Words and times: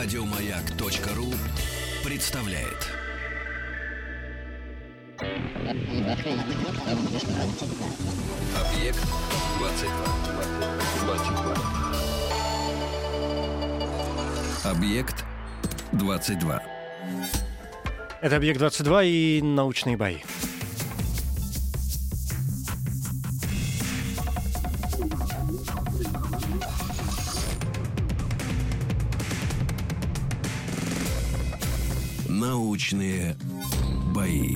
Радиомаяк.ру 0.00 1.34
представляет. 2.04 2.86
Объект 8.54 9.02
22. 9.58 9.90
22. 11.02 11.56
Объект 14.70 15.24
22. 15.90 16.62
Это 18.20 18.36
«Объект-22» 18.36 19.04
и 19.04 19.42
научные 19.42 19.96
бои. 19.96 20.18
Научные 32.78 33.36
бои. 34.14 34.54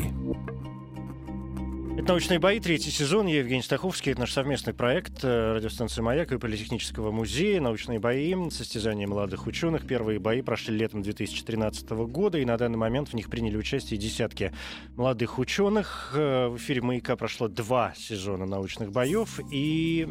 Это 1.98 2.08
«Научные 2.08 2.38
бои», 2.38 2.60
третий 2.60 2.92
сезон. 2.92 3.26
Я 3.26 3.40
Евгений 3.40 3.62
Стаховский. 3.62 4.12
Это 4.12 4.20
наш 4.20 4.32
совместный 4.32 4.72
проект 4.72 5.24
э, 5.24 5.54
радиостанции 5.54 6.02
«Маяк» 6.02 6.30
и 6.30 6.38
Политехнического 6.38 7.10
музея. 7.10 7.60
«Научные 7.60 7.98
бои», 7.98 8.34
состязания 8.50 9.08
молодых 9.08 9.48
ученых. 9.48 9.88
Первые 9.88 10.20
бои 10.20 10.40
прошли 10.40 10.78
летом 10.78 11.02
2013 11.02 11.90
года, 11.90 12.38
и 12.38 12.44
на 12.44 12.56
данный 12.56 12.78
момент 12.78 13.08
в 13.08 13.14
них 13.14 13.28
приняли 13.28 13.56
участие 13.56 13.98
десятки 13.98 14.52
молодых 14.96 15.40
ученых. 15.40 16.12
Э, 16.14 16.46
В 16.46 16.56
эфире 16.58 16.80
«Маяка» 16.80 17.16
прошло 17.16 17.48
два 17.48 17.92
сезона 17.96 18.46
научных 18.46 18.92
боев, 18.92 19.40
и 19.50 20.08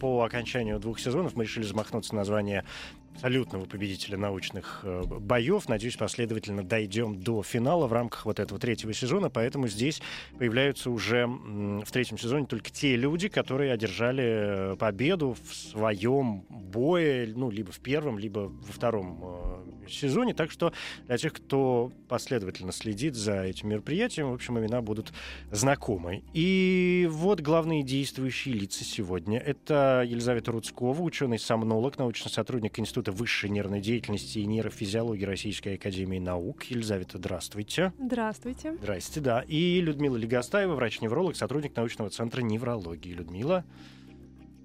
по 0.00 0.24
окончанию 0.24 0.80
двух 0.80 0.98
сезонов 0.98 1.36
мы 1.36 1.44
решили 1.44 1.64
замахнуться 1.64 2.14
на 2.14 2.22
название 2.22 2.64
абсолютного 3.14 3.66
победителя 3.66 4.16
научных 4.16 4.80
э, 4.82 5.02
боев. 5.04 5.68
Надеюсь, 5.68 5.96
последовательно 5.96 6.62
дойдем 6.62 7.20
до 7.20 7.42
финала 7.42 7.86
в 7.86 7.92
рамках 7.92 8.24
вот 8.24 8.40
этого 8.40 8.58
третьего 8.58 8.92
сезона. 8.92 9.30
Поэтому 9.30 9.68
здесь 9.68 10.00
появляются 10.38 10.90
уже 10.90 11.26
в 11.26 11.90
третьем 11.92 12.18
сезоне 12.18 12.46
только 12.46 12.70
те 12.70 12.96
люди, 12.96 13.28
которые 13.28 13.72
одержали 13.72 14.72
э, 14.72 14.76
победу 14.76 15.36
в 15.44 15.54
своем 15.54 16.46
бое, 16.48 17.32
ну, 17.34 17.50
либо 17.50 17.72
в 17.72 17.80
первом, 17.80 18.18
либо 18.18 18.50
во 18.50 18.72
втором 18.72 19.20
э, 19.22 19.88
сезоне. 19.90 20.32
Так 20.32 20.50
что 20.50 20.72
для 21.06 21.18
тех, 21.18 21.32
кто 21.34 21.92
последовательно 22.08 22.72
следит 22.72 23.14
за 23.16 23.42
этим 23.42 23.68
мероприятием, 23.68 24.30
в 24.30 24.34
общем, 24.34 24.58
имена 24.58 24.80
будут 24.80 25.12
знакомы. 25.50 26.22
И 26.32 27.06
вот 27.10 27.40
главные 27.40 27.82
действующие 27.82 28.54
лица 28.54 28.84
сегодня. 28.84 29.38
Это 29.38 30.04
Елизавета 30.06 30.52
Рудскова, 30.52 31.02
ученый-сомнолог, 31.02 31.98
научный 31.98 32.30
сотрудник 32.30 32.78
Института 32.78 32.99
высшей 33.08 33.50
нервной 33.50 33.80
деятельности 33.80 34.38
и 34.38 34.46
нейрофизиологии 34.46 35.24
Российской 35.24 35.74
Академии 35.74 36.18
Наук. 36.18 36.64
Елизавета, 36.64 37.18
здравствуйте. 37.18 37.92
Здравствуйте. 37.98 38.74
Здрасте, 38.74 39.20
да. 39.20 39.40
И 39.46 39.80
Людмила 39.80 40.16
Легостаева, 40.16 40.74
врач-невролог, 40.74 41.36
сотрудник 41.36 41.76
научного 41.76 42.10
центра 42.10 42.42
неврологии. 42.42 43.12
Людмила, 43.12 43.64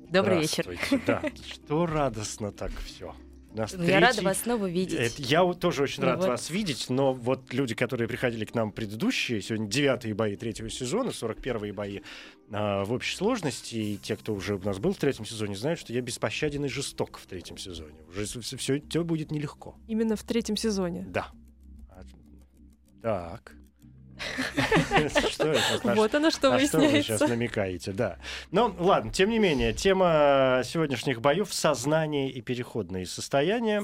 Добрый 0.09 0.41
вечер. 0.41 0.63
здравствуйте. 0.66 1.03
Да, 1.08 1.22
что 1.52 1.86
радостно 1.86 2.52
так 2.52 2.72
все. 2.86 3.16
Я 3.56 4.00
рада 4.00 4.22
вас 4.22 4.39
снова 4.42 4.70
видеть. 4.70 5.20
Я 5.20 5.44
тоже 5.53 5.84
очень 5.84 6.02
Ну 6.03 6.09
рад 6.09 6.20
вот. 6.20 6.28
вас 6.28 6.50
видеть, 6.50 6.89
но 6.89 7.14
вот 7.14 7.53
люди, 7.53 7.73
которые 7.75 8.08
приходили 8.08 8.45
к 8.45 8.53
нам 8.53 8.72
предыдущие, 8.72 9.42
сегодня 9.42 9.67
девятые 9.67 10.14
бои 10.14 10.36
третьего 10.36 10.70
сезона, 10.70 11.09
41-е 11.09 11.73
бои 11.73 12.02
а, 12.52 12.84
в 12.84 12.92
общей 12.92 13.16
сложности, 13.16 13.75
и 13.75 13.97
те, 13.97 14.16
кто 14.17 14.34
уже 14.34 14.56
у 14.56 14.59
нас 14.59 14.80
был 14.80 14.94
в 14.94 14.97
третьем 14.97 15.25
сезоне, 15.25 15.56
знают, 15.56 15.80
что 15.80 15.94
я 15.94 16.02
беспощаден 16.02 16.66
и 16.66 16.67
жесток 16.67 17.17
в 17.17 17.25
третьем 17.25 17.58
сезоне. 17.58 17.95
Уже 18.09 18.25
все, 18.25 18.58
все 18.58 19.03
будет 19.03 19.31
нелегко. 19.31 19.75
Именно 19.88 20.16
в 20.16 20.23
третьем 20.23 20.58
сезоне. 20.58 21.06
Да. 21.09 21.31
А, 21.90 22.03
Так. 23.02 23.56
Что 25.30 25.52
это? 25.52 25.96
Вот 25.96 26.16
оно 26.16 26.31
что 26.31 26.52
на 26.52 26.59
что 26.59 26.78
вы 26.78 26.84
выясняется. 26.88 27.18
сейчас 27.18 27.30
намекаете, 27.30 27.91
да. 27.91 28.18
Но 28.52 28.74
ладно, 28.78 29.12
тем 29.12 29.30
не 29.30 29.40
менее, 29.40 29.74
тема 29.74 30.62
сегодняшних 30.63 31.22
боев— 31.22 31.53
сознание 31.53 32.30
и 32.30 32.41
переходные 32.41 33.06
состояния. 33.06 33.84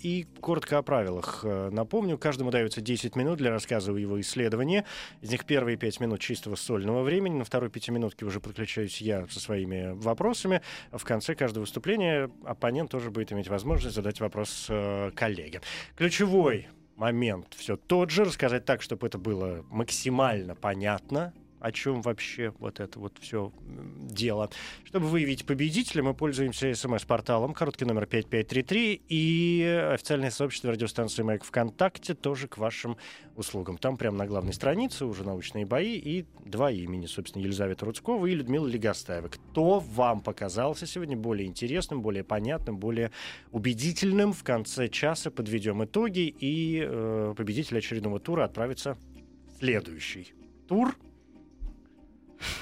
И 0.00 0.26
коротко 0.40 0.78
о 0.78 0.82
правилах. 0.82 1.40
Э, 1.44 1.70
Напомню, 1.70 2.18
каждому 2.18 2.50
дается 2.50 2.80
10 2.80 3.16
минут 3.16 3.38
для 3.38 3.50
рассказа 3.50 3.92
его 3.92 4.20
исследовании. 4.20 4.84
Из 5.20 5.30
них 5.30 5.44
первые 5.44 5.76
5 5.76 6.00
минут 6.00 6.20
чистого 6.20 6.56
сольного 6.56 7.02
времени. 7.02 7.34
На 7.36 7.44
второй 7.44 7.70
пятиминутке 7.70 8.24
уже 8.24 8.40
подключаюсь 8.40 9.00
я 9.00 9.26
со 9.28 9.40
своими 9.40 9.92
вопросами. 9.92 10.62
В 10.92 11.04
конце 11.04 11.34
каждого 11.34 11.62
выступления 11.62 12.30
оппонент 12.44 12.90
тоже 12.90 13.10
будет 13.10 13.32
иметь 13.32 13.48
возможность 13.48 13.94
задать 13.94 14.20
вопрос 14.20 14.66
э, 14.68 15.10
коллеге. 15.14 15.60
Ключевой 15.96 16.68
момент 16.98 17.54
все 17.56 17.76
тот 17.76 18.10
же, 18.10 18.24
рассказать 18.24 18.64
так, 18.64 18.82
чтобы 18.82 19.06
это 19.06 19.18
было 19.18 19.64
максимально 19.70 20.54
понятно, 20.54 21.32
о 21.60 21.72
чем 21.72 22.02
вообще 22.02 22.52
вот 22.58 22.80
это 22.80 22.98
вот 22.98 23.16
все 23.20 23.52
дело. 23.64 24.50
Чтобы 24.84 25.06
выявить 25.06 25.44
победителя, 25.46 26.02
мы 26.02 26.14
пользуемся 26.14 26.74
смс-порталом, 26.74 27.54
короткий 27.54 27.84
номер 27.84 28.06
5533, 28.06 29.02
и 29.08 29.90
официальное 29.92 30.30
сообщество 30.30 30.72
радиостанции 30.72 31.22
«Маяк» 31.22 31.44
ВКонтакте 31.44 32.14
тоже 32.14 32.48
к 32.48 32.58
вашим 32.58 32.96
услугам. 33.36 33.78
Там 33.78 33.96
прямо 33.96 34.18
на 34.18 34.26
главной 34.26 34.52
странице 34.52 35.04
уже 35.04 35.24
научные 35.24 35.66
бои 35.66 35.96
и 35.96 36.26
два 36.44 36.70
имени, 36.70 37.06
собственно, 37.06 37.42
Елизавета 37.42 37.86
Рудского 37.86 38.26
и 38.26 38.34
Людмила 38.34 38.66
Легостаева. 38.66 39.28
Кто 39.28 39.80
вам 39.80 40.20
показался 40.20 40.86
сегодня 40.86 41.16
более 41.16 41.46
интересным, 41.46 42.02
более 42.02 42.24
понятным, 42.24 42.78
более 42.78 43.10
убедительным? 43.50 44.32
В 44.32 44.42
конце 44.42 44.88
часа 44.88 45.30
подведем 45.30 45.84
итоги, 45.84 46.34
и 46.38 46.82
э, 46.84 47.34
победитель 47.36 47.78
очередного 47.78 48.20
тура 48.20 48.44
отправится 48.44 48.94
в 48.94 49.58
следующий 49.58 50.32
тур. 50.68 50.94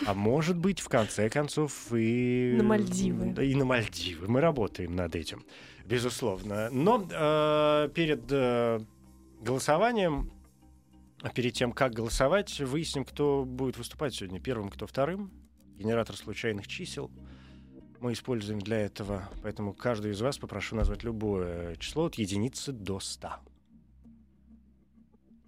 А 0.06 0.14
может 0.14 0.56
быть, 0.56 0.80
в 0.80 0.88
конце 0.88 1.28
концов, 1.28 1.92
и... 1.92 2.54
На 2.56 2.62
Мальдивы. 2.62 3.32
Да, 3.32 3.42
И 3.42 3.54
на 3.54 3.64
Мальдивы. 3.64 4.28
Мы 4.28 4.40
работаем 4.40 4.96
над 4.96 5.14
этим, 5.14 5.44
безусловно. 5.84 6.70
Но 6.70 7.06
э, 7.10 7.88
перед 7.94 8.24
э, 8.30 8.80
голосованием, 9.40 10.32
перед 11.34 11.54
тем, 11.54 11.72
как 11.72 11.92
голосовать, 11.92 12.60
выясним, 12.60 13.04
кто 13.04 13.44
будет 13.44 13.76
выступать 13.76 14.14
сегодня 14.14 14.40
первым, 14.40 14.70
кто 14.70 14.86
вторым. 14.86 15.30
Генератор 15.78 16.16
случайных 16.16 16.66
чисел 16.66 17.10
мы 18.00 18.12
используем 18.12 18.60
для 18.60 18.78
этого. 18.78 19.28
Поэтому 19.42 19.74
каждый 19.74 20.12
из 20.12 20.20
вас 20.20 20.38
попрошу 20.38 20.76
назвать 20.76 21.02
любое 21.02 21.76
число 21.76 22.06
от 22.06 22.16
единицы 22.16 22.72
до 22.72 23.00
ста. 23.00 23.40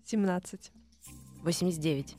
17. 0.04 0.72
89. 1.42 2.16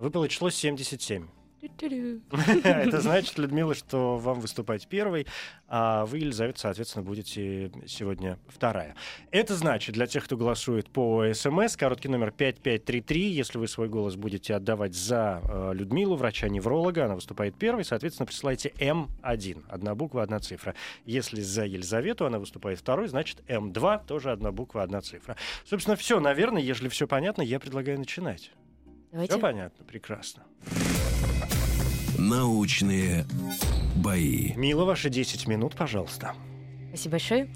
Выпало 0.00 0.28
число 0.28 0.48
77. 0.48 1.26
Тю-тю-рю. 1.60 2.22
Это 2.64 3.00
значит, 3.02 3.36
Людмила, 3.36 3.74
что 3.74 4.16
вам 4.16 4.40
выступать 4.40 4.88
первой, 4.88 5.26
а 5.68 6.06
вы, 6.06 6.20
Елизавета, 6.20 6.58
соответственно, 6.58 7.04
будете 7.04 7.70
сегодня 7.86 8.38
вторая. 8.48 8.94
Это 9.30 9.54
значит, 9.54 9.94
для 9.94 10.06
тех, 10.06 10.24
кто 10.24 10.38
голосует 10.38 10.88
по 10.88 11.22
СМС, 11.34 11.76
короткий 11.76 12.08
номер 12.08 12.30
5533, 12.30 13.28
если 13.28 13.58
вы 13.58 13.68
свой 13.68 13.90
голос 13.90 14.16
будете 14.16 14.54
отдавать 14.54 14.94
за 14.94 15.42
э, 15.44 15.72
Людмилу, 15.74 16.16
врача-невролога, 16.16 17.04
она 17.04 17.16
выступает 17.16 17.54
первой, 17.56 17.84
соответственно, 17.84 18.26
присылайте 18.26 18.72
М1, 18.78 19.64
одна 19.68 19.94
буква, 19.94 20.22
одна 20.22 20.38
цифра. 20.38 20.74
Если 21.04 21.42
за 21.42 21.66
Елизавету 21.66 22.24
она 22.24 22.38
выступает 22.38 22.78
второй, 22.78 23.08
значит 23.08 23.42
М2, 23.48 24.06
тоже 24.06 24.30
одна 24.32 24.50
буква, 24.50 24.82
одна 24.82 25.02
цифра. 25.02 25.36
Собственно, 25.66 25.96
все, 25.96 26.20
наверное, 26.20 26.62
если 26.62 26.88
все 26.88 27.06
понятно, 27.06 27.42
я 27.42 27.60
предлагаю 27.60 27.98
начинать. 27.98 28.50
Давайте. 29.12 29.32
Все 29.32 29.40
понятно? 29.40 29.84
Прекрасно. 29.84 30.42
Научные 32.18 33.26
бои. 33.96 34.52
Мила, 34.54 34.84
ваши 34.84 35.10
10 35.10 35.46
минут, 35.46 35.74
пожалуйста. 35.74 36.34
Спасибо 36.88 37.12
большое. 37.12 37.48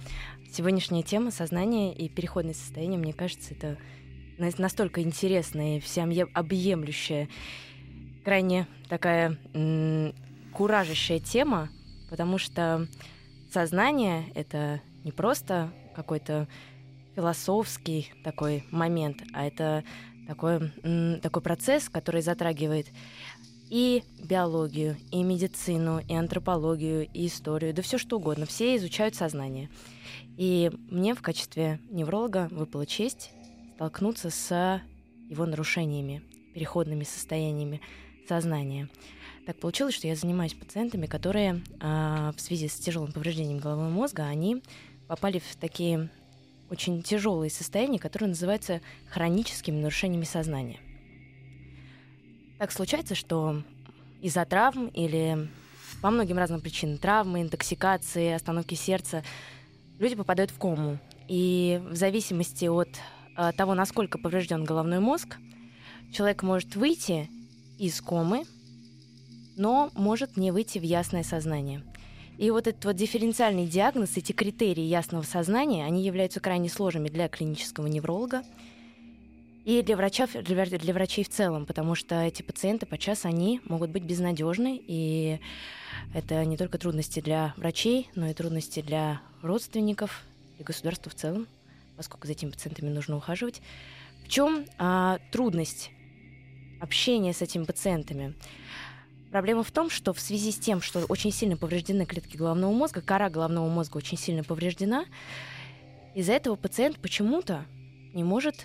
Сегодняшняя 0.53 1.03
тема 1.03 1.31
сознания 1.31 1.93
и 1.95 2.09
переходное 2.09 2.55
состояние, 2.55 2.99
мне 2.99 3.13
кажется, 3.13 3.55
это 3.55 3.77
на- 4.39 4.51
настолько 4.59 5.03
интересная 5.03 5.79
и 5.79 5.81
всеобъемлющая, 5.81 7.29
крайне 8.25 8.67
такая 8.89 9.37
м, 9.53 10.15
куражащая 10.53 11.19
тема, 11.19 11.69
потому 12.11 12.39
что 12.39 12.89
сознание— 13.53 14.25
это 14.35 14.81
не 15.05 15.13
просто 15.13 15.73
какой-то 15.95 16.49
философский 17.17 18.13
такой 18.25 18.65
момент, 18.71 19.23
а 19.35 19.45
это 19.47 19.85
такой, 20.27 20.71
такой 21.21 21.43
процесс, 21.43 21.89
который 21.89 22.23
затрагивает 22.23 22.87
и 23.71 24.05
биологию, 24.23 24.97
и 25.11 25.23
медицину, 25.23 26.01
и 26.07 26.15
антропологию, 26.15 27.09
и 27.13 27.27
историю, 27.27 27.75
да 27.75 27.83
все 27.83 27.99
что 27.99 28.19
угодно. 28.19 28.47
Все 28.47 28.77
изучают 28.77 29.15
сознание. 29.15 29.71
И 30.37 30.71
мне 30.91 31.15
в 31.15 31.23
качестве 31.23 31.81
невролога 31.91 32.49
выпала 32.51 32.87
честь 32.87 33.31
столкнуться 33.75 34.31
с 34.31 34.83
его 35.29 35.47
нарушениями, 35.47 36.23
переходными 36.55 37.05
состояниями 37.05 37.81
сознания. 38.29 38.89
Так 39.47 39.57
получилось, 39.57 39.95
что 39.95 40.07
я 40.07 40.17
занимаюсь 40.17 40.55
пациентами, 40.55 41.07
которые 41.07 41.63
а, 41.81 42.33
в 42.37 42.41
связи 42.41 42.69
с 42.69 42.75
тяжелым 42.75 43.13
повреждением 43.13 43.59
головного 43.59 43.91
мозга, 43.91 44.25
они 44.25 44.63
попали 45.07 45.39
в 45.39 45.57
такие 45.57 46.09
очень 46.75 47.03
тяжелые 47.03 47.51
состояния, 47.51 48.01
которые 48.01 48.31
называются 48.31 48.81
хроническими 49.09 49.77
нарушениями 49.81 50.25
сознания. 50.25 50.81
Так 52.59 52.73
случается, 52.73 53.15
что 53.15 53.63
из-за 54.21 54.45
травм 54.45 54.89
или 54.89 55.49
по 56.03 56.11
многим 56.11 56.37
разным 56.37 56.61
причинам, 56.61 56.99
травмы, 56.99 57.43
интоксикации, 57.43 58.33
остановки 58.33 58.75
сердца, 58.75 59.23
люди 60.01 60.17
попадают 60.17 60.51
в 60.51 60.59
кому. 60.59 60.99
И 61.29 61.81
в 61.89 61.95
зависимости 61.95 62.67
от 62.67 62.89
э, 63.37 63.53
того, 63.57 63.75
насколько 63.75 64.19
поврежден 64.19 64.65
головной 64.65 64.99
мозг, 64.99 65.37
человек 66.13 66.43
может 66.43 66.75
выйти 66.75 67.31
из 67.79 68.01
комы, 68.01 68.45
но 69.57 69.91
может 69.95 70.37
не 70.37 70.51
выйти 70.51 70.79
в 70.79 70.83
ясное 70.83 71.23
сознание. 71.23 71.83
И 72.37 72.51
вот 72.51 72.67
этот 72.67 72.85
вот 72.85 72.97
дифференциальный 72.97 73.67
диагноз, 73.67 74.17
эти 74.17 74.33
критерии 74.33 74.83
ясного 74.83 75.23
сознания, 75.23 75.85
они 75.85 76.03
являются 76.03 76.41
крайне 76.41 76.69
сложными 76.69 77.09
для 77.09 77.29
клинического 77.29 77.87
невролога 77.87 78.43
и 79.65 79.83
для, 79.83 79.97
врача, 79.97 80.27
для, 80.27 80.93
врачей 80.93 81.25
в 81.25 81.29
целом, 81.29 81.65
потому 81.65 81.95
что 81.95 82.17
эти 82.23 82.43
пациенты 82.43 82.87
подчас 82.87 83.25
они 83.25 83.61
могут 83.65 83.91
быть 83.91 84.03
безнадежны, 84.03 84.81
и 84.87 85.39
это 86.13 86.45
не 86.45 86.57
только 86.57 86.77
трудности 86.77 87.21
для 87.21 87.55
врачей, 87.57 88.11
но 88.15 88.29
и 88.29 88.35
трудности 88.35 88.83
для 88.83 89.21
родственников 89.41 90.23
и 90.59 90.65
государства 90.65 91.11
в 91.11 91.15
целом, 91.15 91.47
поскольку 91.97 92.27
за 92.27 92.33
этими 92.33 92.51
пациентами 92.51 92.89
нужно 92.89 93.17
ухаживать. 93.17 93.63
В 94.25 94.29
чем 94.29 94.67
а, 94.79 95.19
трудность 95.31 95.91
общения 96.81 97.33
с 97.33 97.41
этими 97.43 97.65
пациентами? 97.65 98.35
Проблема 99.35 99.65
в 99.65 99.73
том, 99.73 99.91
что 99.91 100.13
в 100.13 100.21
связи 100.21 100.53
с 100.53 100.59
тем, 100.59 100.81
что 100.81 101.01
очень 101.07 101.33
сильно 101.33 101.57
повреждены 101.57 102.07
клетки 102.07 102.37
головного 102.37 102.73
мозга, 102.73 103.01
кора 103.01 103.31
головного 103.31 103.69
мозга 103.69 103.97
очень 103.97 104.17
сильно 104.17 104.45
повреждена, 104.45 105.07
из-за 106.15 106.35
этого 106.35 106.55
пациент 106.55 107.01
почему-то 107.01 107.67
не 108.13 108.23
может 108.23 108.65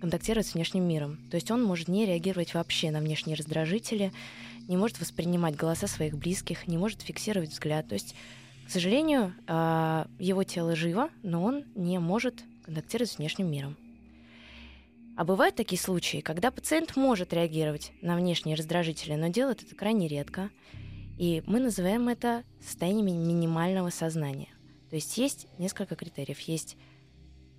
контактировать 0.00 0.46
с 0.46 0.54
внешним 0.54 0.88
миром. 0.88 1.18
То 1.30 1.34
есть 1.34 1.50
он 1.50 1.62
может 1.62 1.88
не 1.88 2.06
реагировать 2.06 2.54
вообще 2.54 2.90
на 2.90 3.00
внешние 3.00 3.36
раздражители, 3.36 4.10
не 4.68 4.78
может 4.78 4.98
воспринимать 4.98 5.54
голоса 5.54 5.86
своих 5.86 6.16
близких, 6.16 6.66
не 6.66 6.78
может 6.78 7.02
фиксировать 7.02 7.50
взгляд. 7.50 7.86
То 7.86 7.96
есть, 7.96 8.14
к 8.66 8.70
сожалению, 8.70 9.34
а, 9.46 10.06
его 10.18 10.44
тело 10.44 10.74
живо, 10.74 11.10
но 11.22 11.44
он 11.44 11.64
не 11.74 11.98
может 11.98 12.42
контактировать 12.64 13.10
с 13.10 13.18
внешним 13.18 13.50
миром. 13.50 13.76
А 15.16 15.24
бывают 15.24 15.54
такие 15.54 15.80
случаи, 15.80 16.20
когда 16.20 16.50
пациент 16.50 16.96
может 16.96 17.32
реагировать 17.32 17.92
на 18.02 18.16
внешние 18.16 18.56
раздражители, 18.56 19.14
но 19.14 19.28
делает 19.28 19.62
это 19.62 19.74
крайне 19.76 20.08
редко. 20.08 20.50
И 21.18 21.42
мы 21.46 21.60
называем 21.60 22.08
это 22.08 22.42
состоянием 22.60 23.06
минимального 23.06 23.90
сознания. 23.90 24.48
То 24.90 24.96
есть 24.96 25.16
есть 25.16 25.46
несколько 25.58 25.94
критериев. 25.94 26.40
Есть 26.40 26.76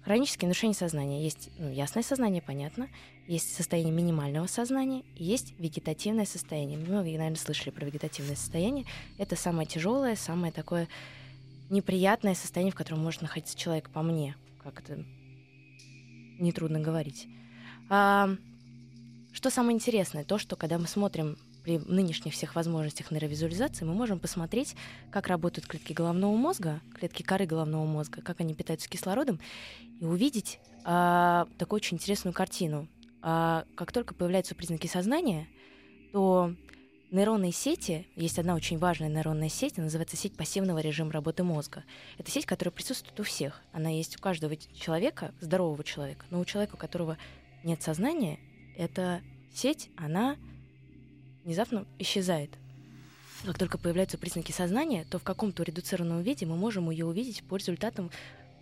хронические 0.03 0.49
нарушения 0.49 0.73
сознания. 0.73 1.23
Есть 1.23 1.49
ну, 1.57 1.71
ясное 1.71 2.03
сознание, 2.03 2.41
понятно. 2.41 2.89
Есть 3.25 3.55
состояние 3.55 3.93
минимального 3.93 4.47
сознания. 4.47 5.03
Есть 5.15 5.57
вегетативное 5.57 6.25
состояние. 6.25 6.77
Вы, 6.77 6.93
наверное, 6.93 7.35
слышали 7.35 7.69
про 7.69 7.85
вегетативное 7.85 8.35
состояние. 8.35 8.85
Это 9.17 9.37
самое 9.37 9.65
тяжелое, 9.65 10.17
самое 10.17 10.51
такое 10.51 10.89
неприятное 11.69 12.35
состояние, 12.35 12.73
в 12.73 12.75
котором 12.75 13.01
может 13.01 13.21
находиться 13.21 13.57
человек 13.57 13.89
по 13.89 14.01
мне. 14.01 14.35
Как 14.61 14.81
это 14.81 15.05
нетрудно 16.37 16.81
говорить. 16.81 17.27
А, 17.89 18.29
что 19.33 19.49
самое 19.49 19.75
интересное, 19.75 20.23
то, 20.23 20.37
что 20.37 20.55
когда 20.55 20.77
мы 20.77 20.87
смотрим 20.87 21.37
при 21.63 21.79
нынешних 21.79 22.33
всех 22.33 22.55
возможностях 22.55 23.11
нейровизуализации, 23.11 23.85
мы 23.85 23.93
можем 23.93 24.19
посмотреть, 24.19 24.75
как 25.11 25.27
работают 25.27 25.67
клетки 25.67 25.93
головного 25.93 26.35
мозга, 26.35 26.79
клетки 26.93 27.23
коры 27.23 27.45
головного 27.45 27.85
мозга, 27.85 28.21
как 28.21 28.39
они 28.39 28.53
питаются 28.53 28.87
кислородом, 28.87 29.39
и 29.99 30.05
увидеть 30.05 30.59
а, 30.83 31.47
такую 31.57 31.77
очень 31.77 31.97
интересную 31.97 32.33
картину. 32.33 32.87
А, 33.21 33.65
как 33.75 33.91
только 33.91 34.13
появляются 34.13 34.53
признаки 34.53 34.85
сознания, 34.87 35.47
то 36.11 36.53
нейронные 37.11 37.51
сети, 37.51 38.07
есть 38.15 38.37
одна 38.37 38.55
очень 38.55 38.77
важная 38.77 39.09
нейронная 39.09 39.49
сеть, 39.49 39.77
называется 39.77 40.17
сеть 40.17 40.35
пассивного 40.37 40.79
режима 40.79 41.11
работы 41.11 41.43
мозга. 41.43 41.83
Это 42.17 42.29
сеть, 42.29 42.45
которая 42.45 42.71
присутствует 42.71 43.19
у 43.19 43.23
всех. 43.23 43.61
Она 43.71 43.89
есть 43.89 44.17
у 44.17 44.21
каждого 44.21 44.55
человека, 44.55 45.33
здорового 45.41 45.83
человека, 45.83 46.25
но 46.29 46.39
у 46.39 46.45
человека, 46.45 46.75
у 46.75 46.77
которого 46.77 47.17
нет 47.65 47.81
сознания, 47.81 48.39
эта 48.77 49.21
сеть, 49.53 49.89
она 49.97 50.37
внезапно 51.43 51.85
исчезает. 51.99 52.51
Как 53.43 53.57
только 53.57 53.77
появляются 53.77 54.17
признаки 54.17 54.51
сознания, 54.51 55.05
то 55.09 55.19
в 55.19 55.23
каком-то 55.23 55.63
редуцированном 55.63 56.21
виде 56.21 56.45
мы 56.45 56.55
можем 56.55 56.89
ее 56.89 57.05
увидеть 57.05 57.43
по 57.43 57.57
результатам 57.57 58.09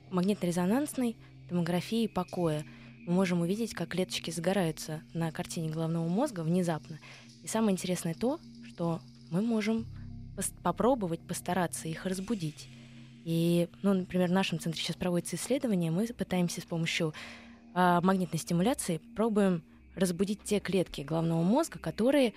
магнитно-резонансной 0.09 1.15
томографии 1.47 2.07
покоя. 2.07 2.65
Мы 3.05 3.13
можем 3.13 3.41
увидеть, 3.41 3.73
как 3.73 3.89
клеточки 3.89 4.31
сгораются 4.31 5.01
на 5.13 5.31
картине 5.31 5.69
головного 5.69 6.07
мозга 6.07 6.41
внезапно. 6.41 6.99
И 7.43 7.47
самое 7.47 7.73
интересное 7.73 8.13
то, 8.13 8.39
что 8.67 9.01
мы 9.29 9.41
можем 9.41 9.85
пос- 10.35 10.53
попробовать 10.63 11.19
постараться 11.21 11.87
их 11.87 12.05
разбудить. 12.05 12.67
И, 13.25 13.69
ну, 13.81 13.93
например, 13.93 14.29
в 14.29 14.33
нашем 14.33 14.59
центре 14.59 14.81
сейчас 14.81 14.95
проводится 14.95 15.35
исследование, 15.35 15.91
мы 15.91 16.07
пытаемся 16.07 16.61
с 16.61 16.65
помощью 16.65 17.13
а, 17.73 18.01
магнитной 18.01 18.39
стимуляции 18.39 19.01
пробуем 19.15 19.63
разбудить 19.95 20.43
те 20.43 20.59
клетки 20.59 21.01
головного 21.01 21.43
мозга, 21.43 21.79
которые 21.79 22.33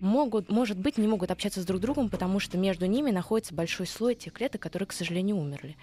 могут, 0.00 0.50
может 0.50 0.78
быть, 0.78 0.98
не 0.98 1.08
могут 1.08 1.30
общаться 1.30 1.60
с 1.60 1.66
друг 1.66 1.80
другом, 1.80 2.10
потому 2.10 2.40
что 2.40 2.58
между 2.58 2.86
ними 2.86 3.10
находится 3.10 3.54
большой 3.54 3.86
слой 3.86 4.14
тех 4.14 4.32
клеток, 4.32 4.60
которые, 4.60 4.86
к 4.86 4.92
сожалению, 4.92 5.36
умерли. 5.36 5.76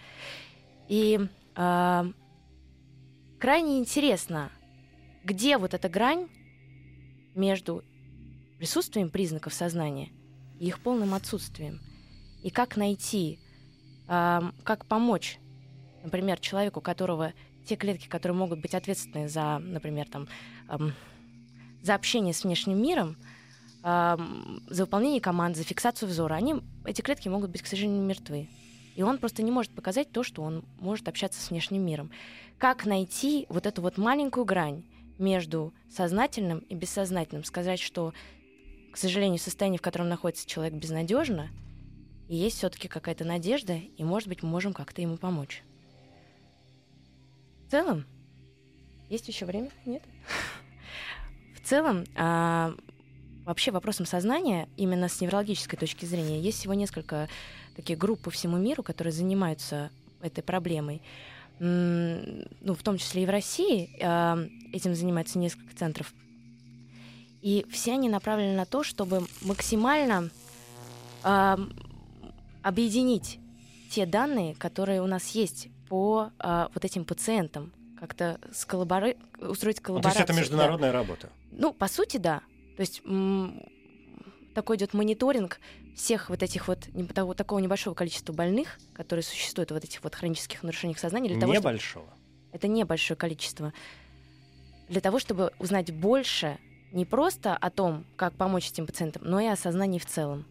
И 0.88 1.20
э, 1.56 2.12
крайне 3.40 3.80
интересно, 3.80 4.52
где 5.24 5.58
вот 5.58 5.74
эта 5.74 5.90
грань 5.90 6.28
между 7.36 7.84
присутствием 8.58 9.10
признаков 9.10 9.54
сознания 9.54 10.10
и 10.60 10.68
их 10.68 10.80
полным 10.80 11.14
отсутствием, 11.14 11.80
и 12.44 12.50
как 12.50 12.78
найти, 12.78 13.40
э, 14.08 14.42
как 14.64 14.86
помочь, 14.86 15.40
например, 16.04 16.40
человеку, 16.40 16.82
которого 16.82 17.34
те 17.66 17.76
клетки, 17.76 18.08
которые 18.08 18.38
могут 18.38 18.60
быть 18.60 18.74
ответственны 18.74 19.28
за, 19.28 19.60
например, 19.60 20.08
там, 20.10 20.28
эм, 20.70 20.94
за 21.82 21.96
общение 21.96 22.34
с 22.34 22.44
внешним 22.44 22.82
миром, 22.82 23.18
эм, 23.84 24.64
за 24.68 24.86
выполнение 24.86 25.22
команд, 25.22 25.58
за 25.58 25.64
фиксацию 25.64 26.10
взора, 26.10 26.36
они, 26.36 26.56
эти 26.86 27.02
клетки 27.02 27.28
могут 27.28 27.52
быть, 27.52 27.62
к 27.62 27.68
сожалению, 27.68 28.04
мертвы. 28.04 28.48
И 28.96 29.04
он 29.04 29.18
просто 29.18 29.42
не 29.42 29.52
может 29.52 29.72
показать 29.72 30.12
то, 30.12 30.24
что 30.24 30.42
он 30.42 30.64
может 30.80 31.08
общаться 31.08 31.42
с 31.42 31.50
внешним 31.50 31.86
миром. 31.86 32.12
Как 32.58 32.86
найти 32.86 33.46
вот 33.50 33.66
эту 33.66 33.82
вот 33.82 33.98
маленькую 33.98 34.46
грань 34.46 34.84
между 35.18 35.74
сознательным 35.90 36.60
и 36.60 36.76
бессознательным? 36.76 37.44
Сказать, 37.44 37.80
что, 37.80 38.14
к 38.92 38.98
сожалению, 38.98 39.40
состояние, 39.40 39.80
в 39.80 39.82
котором 39.82 40.10
находится 40.10 40.48
человек, 40.48 40.74
безнадежно, 40.74 41.50
и 42.28 42.36
есть 42.36 42.58
все-таки 42.58 42.88
какая-то 42.88 43.26
надежда, 43.26 43.74
и, 43.74 44.04
может 44.04 44.28
быть, 44.28 44.44
мы 44.44 44.50
можем 44.50 44.74
как-то 44.74 45.02
ему 45.02 45.18
помочь. 45.18 45.64
Целом, 47.72 48.04
есть 49.08 49.30
еще 49.30 49.46
время? 49.46 49.70
Нет? 49.86 50.04
В 51.56 51.66
целом, 51.66 52.04
а, 52.18 52.76
вообще 53.46 53.72
вопросом 53.72 54.06
сознания, 54.06 54.68
именно 54.76 55.08
с 55.08 55.22
неврологической 55.22 55.80
точки 55.80 56.04
зрения, 56.04 56.42
есть 56.42 56.58
всего 56.58 56.74
несколько 56.74 57.30
таких 57.78 57.98
групп 57.98 58.20
по 58.20 58.30
всему 58.30 58.58
миру, 58.58 58.84
которые 58.84 59.14
занимаются 59.14 59.90
этой 60.22 60.44
проблемой. 60.44 61.02
Ну, 61.60 62.44
в 62.74 62.84
том 62.84 62.98
числе 62.98 63.24
и 63.24 63.26
в 63.26 63.30
России 63.30 63.90
а, 64.04 64.38
этим 64.74 64.94
занимается 64.94 65.40
несколько 65.40 65.74
центров. 65.74 66.14
И 67.42 67.66
все 67.72 67.94
они 67.94 68.10
направлены 68.10 68.58
на 68.58 68.66
то, 68.66 68.84
чтобы 68.84 69.26
максимально 69.44 70.30
а, 71.24 71.58
объединить 72.64 73.40
те 73.90 74.06
данные, 74.06 74.56
которые 74.56 75.02
у 75.02 75.08
нас 75.08 75.30
есть 75.30 75.70
по 75.92 76.32
а, 76.40 76.70
вот 76.74 76.86
этим 76.86 77.04
пациентам, 77.04 77.74
как-то 78.00 78.40
сколлабори... 78.54 79.18
устроить 79.42 79.80
Ну, 79.80 79.84
коллаборацию. 79.84 80.26
то 80.26 80.32
есть 80.32 80.40
это 80.40 80.40
международная 80.40 80.94
работа. 80.94 81.28
Ну, 81.52 81.74
по 81.74 81.90
сути, 81.90 82.16
да. 82.16 82.40
То 82.78 82.82
есть 82.82 83.02
такой 84.56 84.78
идет 84.78 84.94
мониторинг 84.94 85.60
всех 85.98 86.30
вот 86.30 86.44
этих 86.44 86.70
вот 86.70 86.88
не- 86.94 87.04
того, 87.04 87.34
такого 87.34 87.60
небольшого 87.60 87.94
количества 87.94 88.32
больных, 88.32 88.80
которые 88.94 89.24
существуют 89.24 89.72
в 89.72 89.74
вот 89.74 89.84
этих 89.84 90.02
вот 90.02 90.16
хронических 90.16 90.64
нарушениях 90.64 90.98
сознания, 90.98 91.28
для 91.28 91.42
того, 91.42 91.52
чтобы 91.54 91.68
Небольшого. 91.72 92.08
это 92.54 92.70
небольшое 92.70 93.18
количество. 93.18 93.74
Для 94.88 95.02
того, 95.02 95.20
чтобы 95.20 95.52
узнать 95.60 95.92
больше 95.94 96.58
не 96.94 97.04
просто 97.04 97.54
о 97.58 97.70
том, 97.70 98.06
как 98.16 98.34
помочь 98.38 98.70
этим 98.70 98.88
пациентам, 98.88 99.24
но 99.26 99.42
и 99.42 99.48
о 99.48 99.58
сознании 99.58 100.00
в 100.00 100.06
целом. 100.06 100.46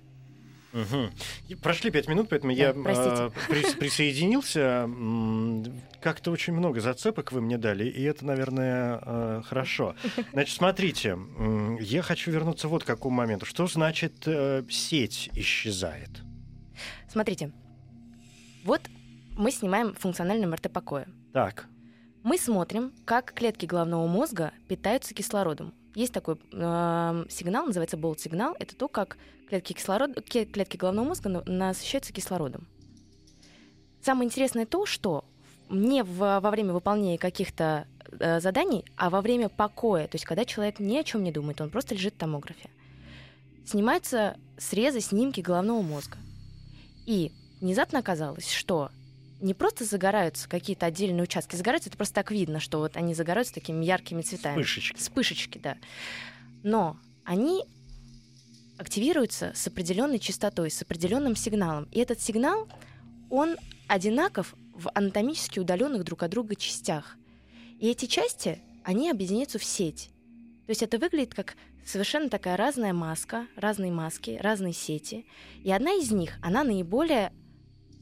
И 1.49 1.55
Прошли 1.57 1.91
пять 1.91 2.09
минут, 2.09 2.29
поэтому 2.29 2.55
Да, 2.55 2.59
я 2.62 2.73
простите. 2.73 3.11
э, 3.11 3.31
прис- 3.53 3.77
присоединился. 3.77 4.89
Как-то 6.00 6.31
очень 6.31 6.53
много 6.55 6.81
зацепок 6.81 7.33
вы 7.33 7.41
мне 7.41 7.59
дали, 7.59 7.89
и 7.89 8.03
это, 8.03 8.25
наверное, 8.25 9.00
э, 9.05 9.43
хорошо. 9.45 9.95
Значит, 10.33 10.57
смотрите, 10.57 11.19
я 11.81 12.03
хочу 12.03 12.31
вернуться 12.31 12.69
вот 12.69 12.85
к 12.85 12.87
какому 12.87 13.17
моменту. 13.17 13.47
Что 13.47 13.67
значит 13.67 14.23
э, 14.27 14.62
сеть 14.71 15.31
исчезает? 15.35 16.11
Смотрите, 17.09 17.53
вот 18.65 18.81
мы 19.37 19.50
снимаем 19.50 19.95
функциональный 19.95 20.47
МРТ 20.47 20.71
покоя. 20.73 21.07
Так. 21.33 21.67
Мы 22.23 22.37
смотрим, 22.39 22.93
как 23.05 23.33
клетки 23.33 23.67
головного 23.67 24.07
мозга 24.07 24.53
питаются 24.69 25.15
кислородом. 25.15 25.73
Есть 25.95 26.12
такой 26.12 26.37
э, 26.53 27.25
сигнал, 27.31 27.67
называется 27.67 27.97
болт-сигнал. 27.97 28.55
Это 28.59 28.77
то, 28.77 28.89
как 28.89 29.17
клетки, 29.49 29.73
кислород... 29.73 30.23
клетки 30.29 30.77
головного 30.77 31.09
мозга 31.09 31.29
на- 31.29 31.43
насыщаются 31.45 32.12
кислородом. 32.12 32.69
Самое 34.03 34.27
интересное 34.27 34.67
то, 34.67 34.87
что 34.87 35.25
не 35.69 36.03
в- 36.03 36.41
во 36.41 36.50
время 36.50 36.73
выполнения 36.73 37.19
каких-то 37.19 37.87
э, 38.19 38.41
заданий, 38.41 38.85
а 38.97 39.09
во 39.09 39.21
время 39.21 39.49
покоя, 39.49 40.07
то 40.07 40.17
есть 40.17 40.25
когда 40.25 40.45
человек 40.45 40.79
ни 40.79 40.97
о 40.97 41.05
чем 41.05 41.25
не 41.25 41.33
думает, 41.33 41.61
он 41.61 41.71
просто 41.71 41.95
лежит 41.95 42.15
в 42.15 42.19
томографе, 42.19 42.71
снимаются 43.65 44.37
срезы, 44.59 45.00
снимки 45.00 45.41
головного 45.41 45.83
мозга. 45.83 46.19
И 47.07 47.33
внезапно 47.61 47.99
оказалось, 47.99 48.50
что 48.50 48.91
не 49.40 49.54
просто 49.54 49.85
загораются 49.85 50.49
какие-то 50.49 50.87
отдельные 50.87 51.23
участки, 51.23 51.56
загораются, 51.56 51.88
это 51.88 51.97
просто 51.97 52.14
так 52.14 52.30
видно, 52.30 52.61
что 52.61 52.78
вот 52.78 52.97
они 52.97 53.14
загораются 53.14 53.54
такими 53.54 53.85
яркими 53.85 54.23
цветами. 54.23 54.62
Вспышечки. 54.62 54.97
Вспышечки, 54.97 55.59
да. 55.59 55.76
Но 56.62 56.97
они 57.25 57.64
активируются 58.78 59.52
с 59.54 59.66
определенной 59.66 60.18
частотой, 60.18 60.70
с 60.70 60.82
определенным 60.82 61.37
сигналом. 61.37 61.88
И 61.92 62.00
этот 62.00 62.20
сигнал, 62.20 62.68
он 63.28 63.56
одинаков 63.88 64.54
в 64.75 64.90
анатомически 64.94 65.59
удаленных 65.59 66.04
друг 66.04 66.23
от 66.23 66.30
друга 66.30 66.54
частях. 66.54 67.16
И 67.78 67.88
эти 67.88 68.06
части, 68.06 68.59
они 68.85 69.11
объединяются 69.11 69.59
в 69.59 69.64
сеть. 69.64 70.11
То 70.66 70.70
есть 70.70 70.82
это 70.82 70.99
выглядит 70.99 71.35
как 71.35 71.56
совершенно 71.85 72.28
такая 72.28 72.56
разная 72.56 72.92
маска, 72.92 73.47
разные 73.56 73.92
маски, 73.92 74.38
разные 74.40 74.73
сети. 74.73 75.26
И 75.62 75.70
одна 75.70 75.92
из 75.92 76.11
них, 76.11 76.38
она 76.40 76.64
наиболее 76.64 77.32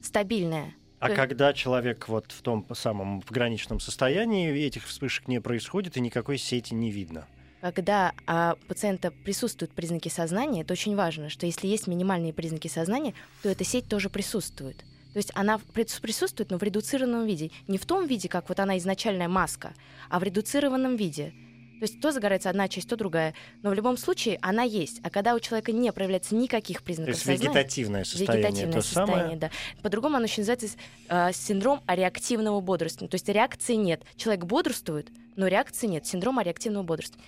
стабильная. 0.03 0.75
А 1.01 1.11
когда 1.11 1.53
человек 1.53 2.09
вот 2.09 2.33
в 2.33 2.43
том 2.43 2.67
самом 2.75 3.23
пограничном 3.23 3.81
состоянии, 3.81 4.53
этих 4.65 4.87
вспышек 4.87 5.29
не 5.29 5.41
происходит 5.41 5.97
и 5.97 6.01
никакой 6.01 6.39
сети 6.39 6.75
не 6.75 6.91
видно. 6.91 7.27
Когда 7.61 8.13
а, 8.27 8.57
у 8.61 8.67
пациента 8.69 9.11
присутствуют 9.11 9.73
признаки 9.73 10.09
сознания, 10.09 10.63
это 10.63 10.73
очень 10.73 10.95
важно, 10.95 11.29
что 11.29 11.45
если 11.45 11.67
есть 11.67 11.89
минимальные 11.89 12.33
признаки 12.33 12.69
сознания, 12.69 13.15
то 13.43 13.49
эта 13.49 13.65
сеть 13.65 13.89
тоже 13.89 14.11
присутствует. 14.11 14.77
То 15.13 15.17
есть 15.17 15.33
она 15.35 15.61
прис- 15.75 16.01
присутствует, 16.01 16.51
но 16.51 16.59
в 16.59 16.63
редуцированном 16.63 17.27
виде. 17.27 17.51
Не 17.67 17.79
в 17.79 17.87
том 17.87 18.07
виде, 18.07 18.29
как 18.29 18.49
вот 18.49 18.61
она 18.61 18.79
изначальная 18.79 19.29
маска, 19.29 19.75
а 20.09 20.21
в 20.21 20.23
редуцированном 20.23 20.95
виде. 20.95 21.33
То 21.79 21.85
есть 21.85 22.01
то 22.01 22.11
загорается 22.13 22.51
одна 22.51 22.69
часть, 22.69 22.89
то 22.89 22.97
другая. 22.97 23.35
Но 23.63 23.71
в 23.71 23.75
любом 23.75 23.97
случае 23.97 24.39
она 24.43 24.63
есть. 24.65 25.01
А 25.03 25.11
когда 25.11 25.35
у 25.35 25.41
человека 25.41 25.73
не 25.73 25.93
проявляется 25.93 26.35
никаких 26.35 26.79
То 26.79 26.85
признаков 26.85 27.15
есть 27.15 27.21
сознания... 27.25 27.43
вегетативное 27.43 28.05
состояние. 28.05 28.37
Вегетативное 28.43 28.73
то 28.75 28.83
состояние, 28.83 29.17
самое. 29.23 29.37
да. 29.39 29.51
По-другому 29.83 30.17
оно 30.17 30.25
еще 30.25 30.41
называется 30.41 30.69
э, 31.09 31.33
синдром 31.33 31.83
реактивного 31.87 32.61
бодрствования. 32.61 33.11
То 33.11 33.15
есть 33.15 33.29
реакции 33.29 33.75
нет. 33.75 34.03
Человек 34.17 34.45
бодрствует, 34.45 35.09
но 35.37 35.47
реакции 35.47 35.87
нет. 35.87 36.07
Синдром 36.07 36.41
реактивного 36.41 36.83
бодрствования. 36.83 37.27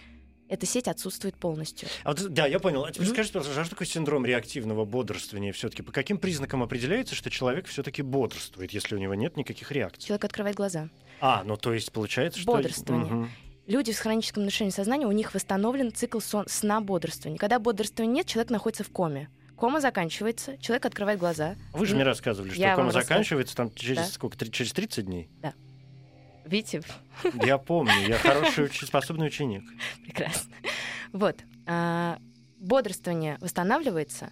Эта 0.48 0.66
сеть 0.66 0.88
отсутствует 0.88 1.36
полностью. 1.36 1.88
А 2.02 2.10
вот, 2.10 2.26
да, 2.30 2.44
я 2.44 2.58
понял. 2.58 2.84
А 2.84 2.90
теперь 2.90 3.06
Мгм. 3.06 3.14
скажите, 3.14 3.34
пожалуйста, 3.34 3.60
а 3.60 3.64
что 3.64 3.70
такое 3.76 3.86
синдром 3.86 4.26
реактивного 4.26 4.84
бодрствования 4.84 5.52
все-таки? 5.52 5.82
По 5.82 5.92
каким 5.92 6.18
признакам 6.18 6.64
определяется, 6.64 7.14
что 7.14 7.30
человек 7.30 7.66
все-таки 7.68 8.02
бодрствует, 8.02 8.72
если 8.72 8.96
у 8.96 8.98
него 8.98 9.14
нет 9.14 9.36
никаких 9.36 9.70
реакций? 9.70 10.08
Человек 10.08 10.24
открывает 10.24 10.56
глаза. 10.56 10.88
А, 11.20 11.44
ну 11.44 11.56
то 11.56 11.72
есть 11.72 11.92
получается, 11.92 12.40
что... 12.40 12.50
Бодрствование. 12.52 13.12
Мгм. 13.12 13.30
Люди 13.70 13.92
с 13.92 14.00
хроническим 14.00 14.42
нарушением 14.42 14.72
сознания, 14.74 15.06
у 15.06 15.12
них 15.12 15.32
восстановлен 15.32 15.92
цикл 15.94 16.18
сон, 16.18 16.44
сна 16.48 16.80
бодрствования. 16.80 17.38
Когда 17.38 17.60
бодрствования 17.60 18.12
нет, 18.16 18.26
человек 18.26 18.50
находится 18.50 18.82
в 18.82 18.90
коме. 18.90 19.28
Кома 19.56 19.80
заканчивается, 19.80 20.58
человек 20.58 20.86
открывает 20.86 21.20
глаза. 21.20 21.54
Вы 21.72 21.86
же 21.86 21.94
мне 21.94 22.02
рассказывали, 22.02 22.50
что 22.50 22.60
Я 22.60 22.74
кома 22.74 22.90
заканчивается 22.90 23.54
там 23.54 23.72
через 23.74 23.98
Да. 23.98 24.06
сколько? 24.06 24.36
Три- 24.36 24.50
через 24.50 24.72
30 24.72 25.06
дней? 25.06 25.30
Видите, 26.44 26.82
Я 27.44 27.58
помню, 27.58 27.92
я 28.08 28.16
хороший, 28.18 28.64
уч- 28.64 28.84
способный 28.84 29.28
ученик. 29.28 29.62
прекрасно. 30.04 30.52
Вот. 31.12 31.36
а, 31.66 32.18
бодрствование 32.58 33.38
восстанавливается, 33.40 34.30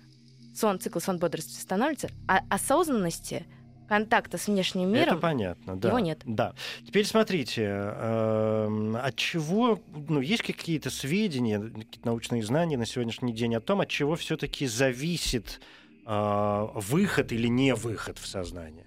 сон, 0.57 0.81
цикл 0.81 0.99
сон 0.99 1.19
бодрствования 1.19 1.59
восстанавливается, 1.61 2.09
а 2.27 2.41
осознанности, 2.51 3.47
контакта 3.89 4.39
с 4.39 4.47
внешним 4.47 4.91
Это 4.91 4.99
миром 4.99 5.21
понятно, 5.21 5.77
да. 5.77 5.89
его 5.89 5.99
нет. 5.99 6.21
Да. 6.25 6.55
Теперь 6.87 7.07
смотрите, 7.07 7.63
эм, 7.65 8.97
от 8.97 9.17
чего, 9.17 9.81
ну, 10.09 10.21
есть 10.21 10.43
какие-то 10.43 10.91
сведения, 10.91 11.59
какие-то 11.59 12.07
научные 12.07 12.43
знания 12.43 12.77
на 12.77 12.87
сегодняшний 12.87 13.33
день 13.33 13.55
о 13.57 13.61
том, 13.61 13.81
от 13.81 13.89
чего 13.89 14.15
все-таки 14.17 14.67
зависит 14.67 15.61
э, 16.07 16.67
выход 16.75 17.33
или 17.33 17.49
не 17.49 17.75
выход 17.75 18.19
в 18.19 18.27
сознание? 18.27 18.85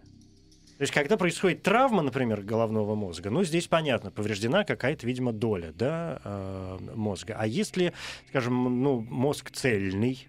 То 0.77 0.83
есть, 0.83 0.93
когда 0.93 1.15
происходит 1.15 1.61
травма, 1.61 2.01
например, 2.01 2.41
головного 2.41 2.95
мозга, 2.95 3.29
ну, 3.29 3.43
здесь 3.43 3.67
понятно, 3.67 4.09
повреждена 4.09 4.63
какая-то, 4.63 5.05
видимо, 5.05 5.31
доля 5.31 5.73
да, 5.77 6.19
э, 6.23 6.77
мозга. 6.95 7.35
А 7.37 7.45
если, 7.45 7.93
скажем, 8.29 8.81
ну, 8.81 9.01
мозг 9.01 9.51
цельный, 9.51 10.27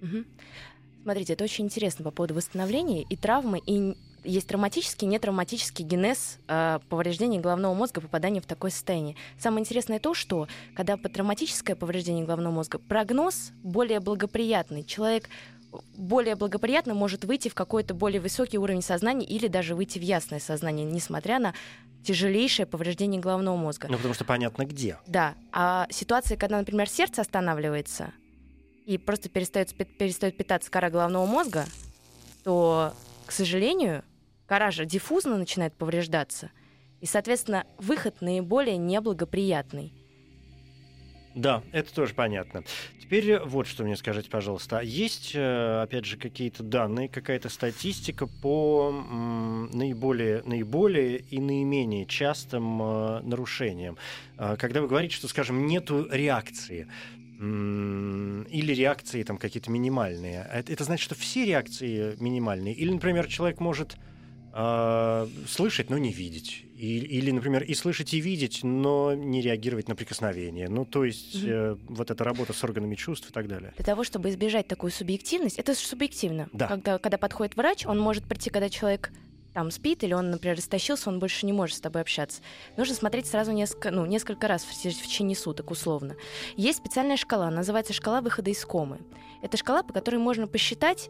Мгм. 0.00 0.26
Смотрите, 1.02 1.32
это 1.34 1.44
очень 1.44 1.64
интересно 1.64 2.04
по 2.04 2.10
поводу 2.10 2.34
восстановления 2.34 3.02
и 3.02 3.16
травмы, 3.16 3.58
и 3.58 3.94
есть 4.24 4.48
травматический 4.48 5.06
нетравматический 5.06 5.84
генез 5.84 6.38
э, 6.48 6.78
повреждения 6.88 7.40
головного 7.40 7.74
мозга, 7.74 8.00
попадания 8.00 8.40
в 8.40 8.46
такое 8.46 8.70
состояние. 8.70 9.16
Самое 9.38 9.60
интересное 9.60 9.98
то, 9.98 10.14
что 10.14 10.48
когда 10.74 10.96
травматическое 10.96 11.76
повреждение 11.76 12.24
головного 12.24 12.54
мозга, 12.54 12.78
прогноз 12.78 13.52
более 13.62 14.00
благоприятный. 14.00 14.84
Человек 14.84 15.28
более 15.96 16.36
благоприятно 16.36 16.94
может 16.94 17.24
выйти 17.24 17.48
в 17.48 17.54
какой-то 17.54 17.94
более 17.94 18.20
высокий 18.20 18.58
уровень 18.58 18.82
сознания 18.82 19.26
или 19.26 19.48
даже 19.48 19.74
выйти 19.74 19.98
в 19.98 20.02
ясное 20.02 20.40
сознание, 20.40 20.86
несмотря 20.86 21.38
на 21.38 21.54
тяжелейшее 22.04 22.66
повреждение 22.66 23.20
головного 23.20 23.56
мозга. 23.56 23.88
ну, 23.88 23.96
потому 23.96 24.14
что 24.14 24.24
понятно 24.24 24.64
где. 24.66 24.98
Да, 25.06 25.34
а 25.52 25.86
ситуация, 25.90 26.36
когда, 26.36 26.58
например, 26.58 26.88
сердце 26.88 27.22
останавливается 27.22 28.12
и 28.84 28.98
просто 28.98 29.28
перестает, 29.28 29.74
перестает 29.74 30.36
питаться 30.36 30.70
кора 30.70 30.90
головного 30.90 31.26
мозга, 31.26 31.64
то, 32.44 32.92
к 33.26 33.32
сожалению, 33.32 34.04
кора 34.54 34.70
же 34.70 34.86
диффузно 34.86 35.36
начинает 35.36 35.74
повреждаться. 35.74 36.52
И, 37.00 37.06
соответственно, 37.06 37.66
выход 37.76 38.20
наиболее 38.20 38.76
неблагоприятный. 38.76 39.92
Да, 41.34 41.64
это 41.72 41.92
тоже 41.92 42.14
понятно. 42.14 42.62
Теперь 43.02 43.40
вот 43.40 43.66
что 43.66 43.82
мне 43.82 43.96
скажите, 43.96 44.30
пожалуйста. 44.30 44.78
А 44.78 44.82
Есть, 44.84 45.32
э, 45.34 45.82
опять 45.82 46.04
же, 46.04 46.16
какие-то 46.16 46.62
данные, 46.62 47.08
какая-то 47.08 47.48
статистика 47.48 48.28
по 48.28 48.92
наиболее, 49.72 50.44
наиболее 50.44 51.18
и 51.18 51.40
наименее 51.40 52.06
частым 52.06 52.80
э, 52.80 53.22
нарушениям? 53.22 53.98
Э, 54.38 54.54
Когда 54.56 54.80
вы 54.82 54.86
говорите, 54.86 55.16
что, 55.16 55.26
скажем, 55.26 55.66
нету 55.66 56.06
реакции, 56.12 56.86
или 57.40 58.72
реакции 58.72 59.24
там 59.24 59.36
какие-то 59.36 59.68
минимальные, 59.68 60.48
это, 60.52 60.72
это 60.72 60.84
значит, 60.84 61.04
что 61.04 61.16
все 61.16 61.44
реакции 61.44 62.14
минимальные? 62.20 62.72
Или, 62.72 62.92
например, 62.92 63.26
человек 63.26 63.58
может 63.58 63.96
э, 64.56 65.26
слышать, 65.48 65.90
но 65.90 65.98
не 65.98 66.12
видеть. 66.12 66.64
И- 66.76 66.98
или, 66.98 67.30
например, 67.32 67.64
и 67.64 67.74
слышать, 67.74 68.14
и 68.14 68.20
видеть, 68.20 68.60
но 68.62 69.12
не 69.14 69.40
реагировать 69.42 69.88
на 69.88 69.96
прикосновение. 69.96 70.68
Ну, 70.68 70.84
то 70.84 71.04
есть 71.04 71.42
Мгм. 71.42 71.50
э, 71.50 71.76
вот 71.88 72.10
эта 72.10 72.22
работа 72.24 72.52
с 72.52 72.62
органами 72.62 72.94
чувств 72.94 73.30
и 73.30 73.32
так 73.32 73.48
далее. 73.48 73.72
Для 73.76 73.84
того, 73.84 74.04
чтобы 74.04 74.28
избежать 74.30 74.68
такую 74.68 74.92
субъективность, 74.92 75.58
это 75.58 75.74
субъективно. 75.74 76.48
Да. 76.52 76.68
Когда, 76.68 76.98
когда 76.98 77.18
подходит 77.18 77.56
врач, 77.56 77.84
он 77.84 77.98
может 77.98 78.24
прийти, 78.24 78.50
когда 78.50 78.68
человек 78.68 79.10
там 79.54 79.70
спит, 79.70 80.02
или 80.04 80.12
он, 80.14 80.30
например, 80.30 80.56
растащился, 80.56 81.08
он 81.10 81.18
больше 81.20 81.46
не 81.46 81.52
может 81.52 81.76
с 81.76 81.80
тобой 81.80 82.02
общаться. 82.02 82.40
Нужно 82.76 82.94
смотреть 82.94 83.26
сразу 83.26 83.52
несколько, 83.52 83.90
ну, 83.92 84.04
несколько 84.06 84.48
раз 84.48 84.64
в, 84.64 84.70
в 84.72 85.06
течение 85.06 85.36
суток, 85.36 85.70
условно. 85.70 86.16
Есть 86.56 86.78
специальная 86.78 87.16
шкала, 87.16 87.50
называется 87.50 87.92
шкала 87.92 88.20
выхода 88.20 88.50
из 88.50 88.64
комы. 88.64 88.98
Это 89.42 89.56
шкала, 89.56 89.82
по 89.84 89.92
которой 89.92 90.16
можно 90.16 90.46
посчитать 90.48 91.08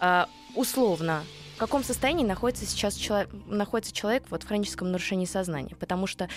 а, 0.00 0.28
условно, 0.54 1.22
в 1.56 1.58
каком 1.58 1.84
состоянии 1.84 2.24
находится 2.24 2.66
сейчас 2.66 2.94
чело- 2.94 3.28
находится 3.46 3.92
человек 3.92 4.24
вот, 4.30 4.42
в 4.42 4.48
хроническом 4.48 4.90
нарушении 4.90 5.26
сознания. 5.26 5.76
Потому 5.76 6.06
что 6.06 6.28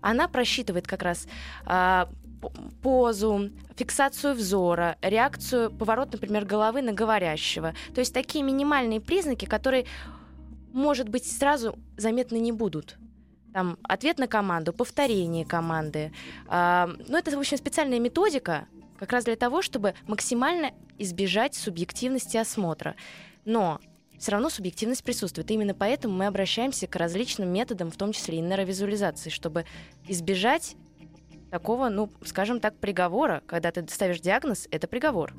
она 0.00 0.28
просчитывает 0.28 0.86
как 0.86 1.02
раз 1.02 1.26
п- 1.64 2.50
позу, 2.82 3.50
фиксацию 3.76 4.34
взора, 4.34 4.96
реакцию, 5.00 5.70
поворот, 5.70 6.12
например, 6.12 6.44
головы 6.44 6.82
на 6.82 6.92
говорящего. 6.92 7.74
То 7.94 8.00
есть 8.00 8.12
такие 8.12 8.44
минимальные 8.44 9.00
признаки, 9.00 9.44
которые, 9.46 9.86
может 10.72 11.08
быть, 11.08 11.30
сразу 11.30 11.78
заметны 11.96 12.36
не 12.36 12.52
будут. 12.52 12.96
Там 13.52 13.78
ответ 13.84 14.18
на 14.18 14.26
команду, 14.26 14.72
повторение 14.72 15.46
команды. 15.46 16.12
А, 16.48 16.90
ну, 17.06 17.16
это, 17.16 17.30
в 17.30 17.38
общем, 17.38 17.56
специальная 17.56 18.00
методика, 18.00 18.66
как 18.98 19.12
раз 19.12 19.24
для 19.24 19.36
того, 19.36 19.62
чтобы 19.62 19.94
максимально 20.06 20.72
избежать 20.98 21.54
субъективности 21.54 22.36
осмотра. 22.36 22.96
Но 23.44 23.80
все 24.24 24.32
равно 24.32 24.48
субъективность 24.48 25.04
присутствует. 25.04 25.50
Именно 25.50 25.74
поэтому 25.74 26.14
мы 26.14 26.24
обращаемся 26.24 26.86
к 26.86 26.96
различным 26.96 27.50
методам, 27.50 27.90
в 27.90 27.96
том 27.98 28.12
числе 28.12 28.38
и 28.38 28.40
нейровизуализации, 28.40 29.28
чтобы 29.28 29.66
избежать 30.08 30.76
такого, 31.50 31.90
ну, 31.90 32.10
скажем 32.24 32.58
так, 32.58 32.74
приговора. 32.78 33.42
Когда 33.44 33.70
ты 33.70 33.86
ставишь 33.86 34.20
диагноз, 34.20 34.66
это 34.70 34.88
приговор. 34.88 35.34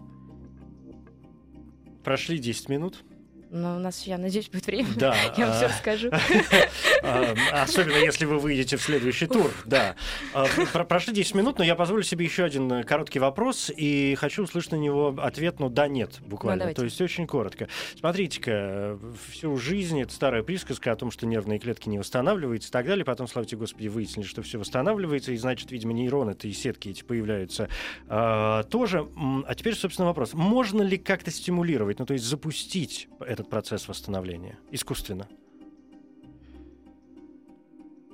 Прошли 2.04 2.38
10 2.38 2.70
минут. 2.70 3.04
Но 3.52 3.78
у 3.78 3.80
нас, 3.80 4.06
я 4.08 4.18
надеюсь, 4.18 4.50
будет 4.50 4.66
время. 4.68 4.90
Да. 4.96 5.16
Я 5.38 5.48
вам 5.48 5.56
все 5.56 5.66
а, 5.66 5.70
расскажу. 5.70 6.10
а, 7.04 7.34
Особенно 7.64 7.98
если 7.98 8.25
вы 8.25 8.40
выйдете 8.40 8.78
в 8.78 8.82
следующий 8.82 9.28
тур, 9.28 9.52
да. 9.66 9.96
А, 10.34 10.46
про- 10.74 10.84
Прошли 10.84 11.14
10 11.14 11.36
минут, 11.36 11.58
но 11.60 11.64
я 11.64 11.75
позволю 11.75 12.04
себе 12.04 12.25
еще 12.25 12.44
один 12.44 12.72
э, 12.72 12.84
короткий 12.84 13.20
вопрос, 13.20 13.72
и 13.75 14.16
хочу 14.16 14.44
услышать 14.44 14.72
на 14.72 14.78
него 14.78 15.16
ответ, 15.22 15.60
ну 15.60 15.70
да, 15.70 15.88
нет, 15.88 16.20
буквально. 16.22 16.60
давайте. 16.60 16.80
То 16.80 16.86
есть 16.86 17.00
очень 17.02 17.28
коротко. 17.28 17.68
Смотрите-ка, 18.00 19.00
всю 19.30 19.56
жизнь 19.58 20.02
это 20.02 20.14
старая 20.14 20.44
присказка 20.44 20.92
о 20.92 20.96
том, 20.96 21.12
что 21.12 21.25
нервные 21.25 21.60
клетки 21.60 21.90
не 21.90 22.00
восстанавливаются 22.00 22.70
и 22.70 22.72
так 22.72 22.86
далее. 22.86 23.06
Потом, 23.06 23.28
слава 23.28 23.48
тебе, 23.48 23.60
Господи, 23.60 23.88
выяснили, 23.88 24.25
что 24.25 24.42
все 24.42 24.58
восстанавливается, 24.58 25.32
и 25.32 25.38
значит, 25.38 25.72
видимо, 25.72 25.94
нейроны-то 25.94 26.48
и 26.48 26.54
сетки 26.54 26.90
эти 26.90 27.04
появляются 27.04 27.70
тоже. 28.08 29.08
А 29.48 29.56
теперь, 29.56 29.75
собственно, 29.75 30.08
вопрос. 30.08 30.34
Можно 30.34 30.82
ли 30.82 30.98
как-то 30.98 31.32
стимулировать, 31.32 32.00
ну 32.00 32.06
то 32.06 32.14
есть 32.14 32.25
запустить 32.25 33.08
этот 33.36 33.50
процесс 33.50 33.88
восстановления 33.88 34.58
искусственно? 34.72 35.27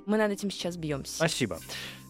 Мы 0.04 0.18
над 0.18 0.32
этим 0.32 0.50
сейчас 0.50 0.76
бьемся. 0.76 1.14
Спасибо. 1.14 1.60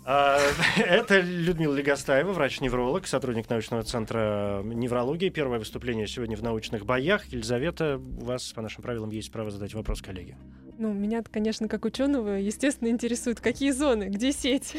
А, 0.04 0.38
Это 0.78 1.20
Людмила 1.20 1.74
Легостаева, 1.74 2.32
врач-невролог, 2.32 3.06
сотрудник 3.06 3.48
научного 3.50 3.82
центра 3.82 4.62
неврологии. 4.64 5.28
Первое 5.28 5.58
выступление 5.58 6.06
сегодня 6.06 6.36
в 6.36 6.42
научных 6.42 6.86
боях. 6.86 7.26
Елизавета, 7.26 7.98
у 7.98 8.24
вас 8.24 8.52
по 8.52 8.62
нашим 8.62 8.82
правилам 8.82 9.10
есть 9.10 9.30
право 9.30 9.50
задать 9.50 9.74
вопрос 9.74 10.00
коллеге. 10.00 10.36
Ну, 10.78 10.92
меня, 10.92 11.22
конечно, 11.22 11.68
как 11.68 11.84
ученого, 11.84 12.30
естественно, 12.30 12.88
интересует, 12.88 13.40
какие 13.40 13.70
зоны, 13.70 14.04
где 14.04 14.32
сеть. 14.32 14.74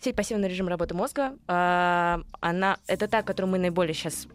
Сеть 0.00 0.16
пассивный 0.16 0.48
режим 0.48 0.68
работы 0.68 0.94
мозга, 0.94 1.36
а, 1.46 2.22
она 2.40 2.78
это 2.86 3.08
та, 3.08 3.22
которую 3.22 3.52
мы 3.52 3.58
наиболее 3.58 3.94
сейчас 3.94 4.26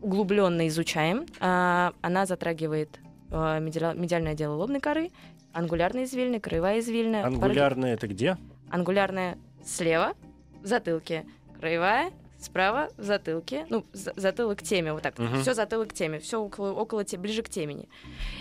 углубленно 0.00 0.66
изучаем. 0.68 1.26
А, 1.40 1.92
Она 2.02 2.26
затрагивает 2.26 2.98
медиа- 3.30 3.96
медиальное 3.96 4.32
отдело 4.32 4.54
лобной 4.54 4.80
коры, 4.80 5.10
ангулярные 5.52 6.04
извилины, 6.04 6.40
краевая 6.40 6.80
извилина. 6.80 7.18
параллель- 7.22 7.34
Ангулярная 7.34 7.94
это 7.94 8.06
где? 8.08 8.36
Ангулярная 8.70 9.38
слева, 9.64 10.14
в 10.62 10.66
затылке, 10.66 11.26
краевая 11.58 12.10
справа, 12.38 12.88
в 12.96 13.02
затылке, 13.04 13.66
ну, 13.68 13.84
за- 13.92 14.14
затылок 14.16 14.60
к 14.60 14.62
теме, 14.62 14.92
вот 14.94 15.02
так, 15.02 15.18
Мгм. 15.18 15.42
все 15.42 15.52
затылок 15.52 15.88
к 15.90 15.92
теме, 15.92 16.18
все 16.20 16.40
около, 16.40 16.72
около 16.72 17.04
те- 17.04 17.18
ближе 17.18 17.42
к 17.42 17.50
темени. 17.50 17.88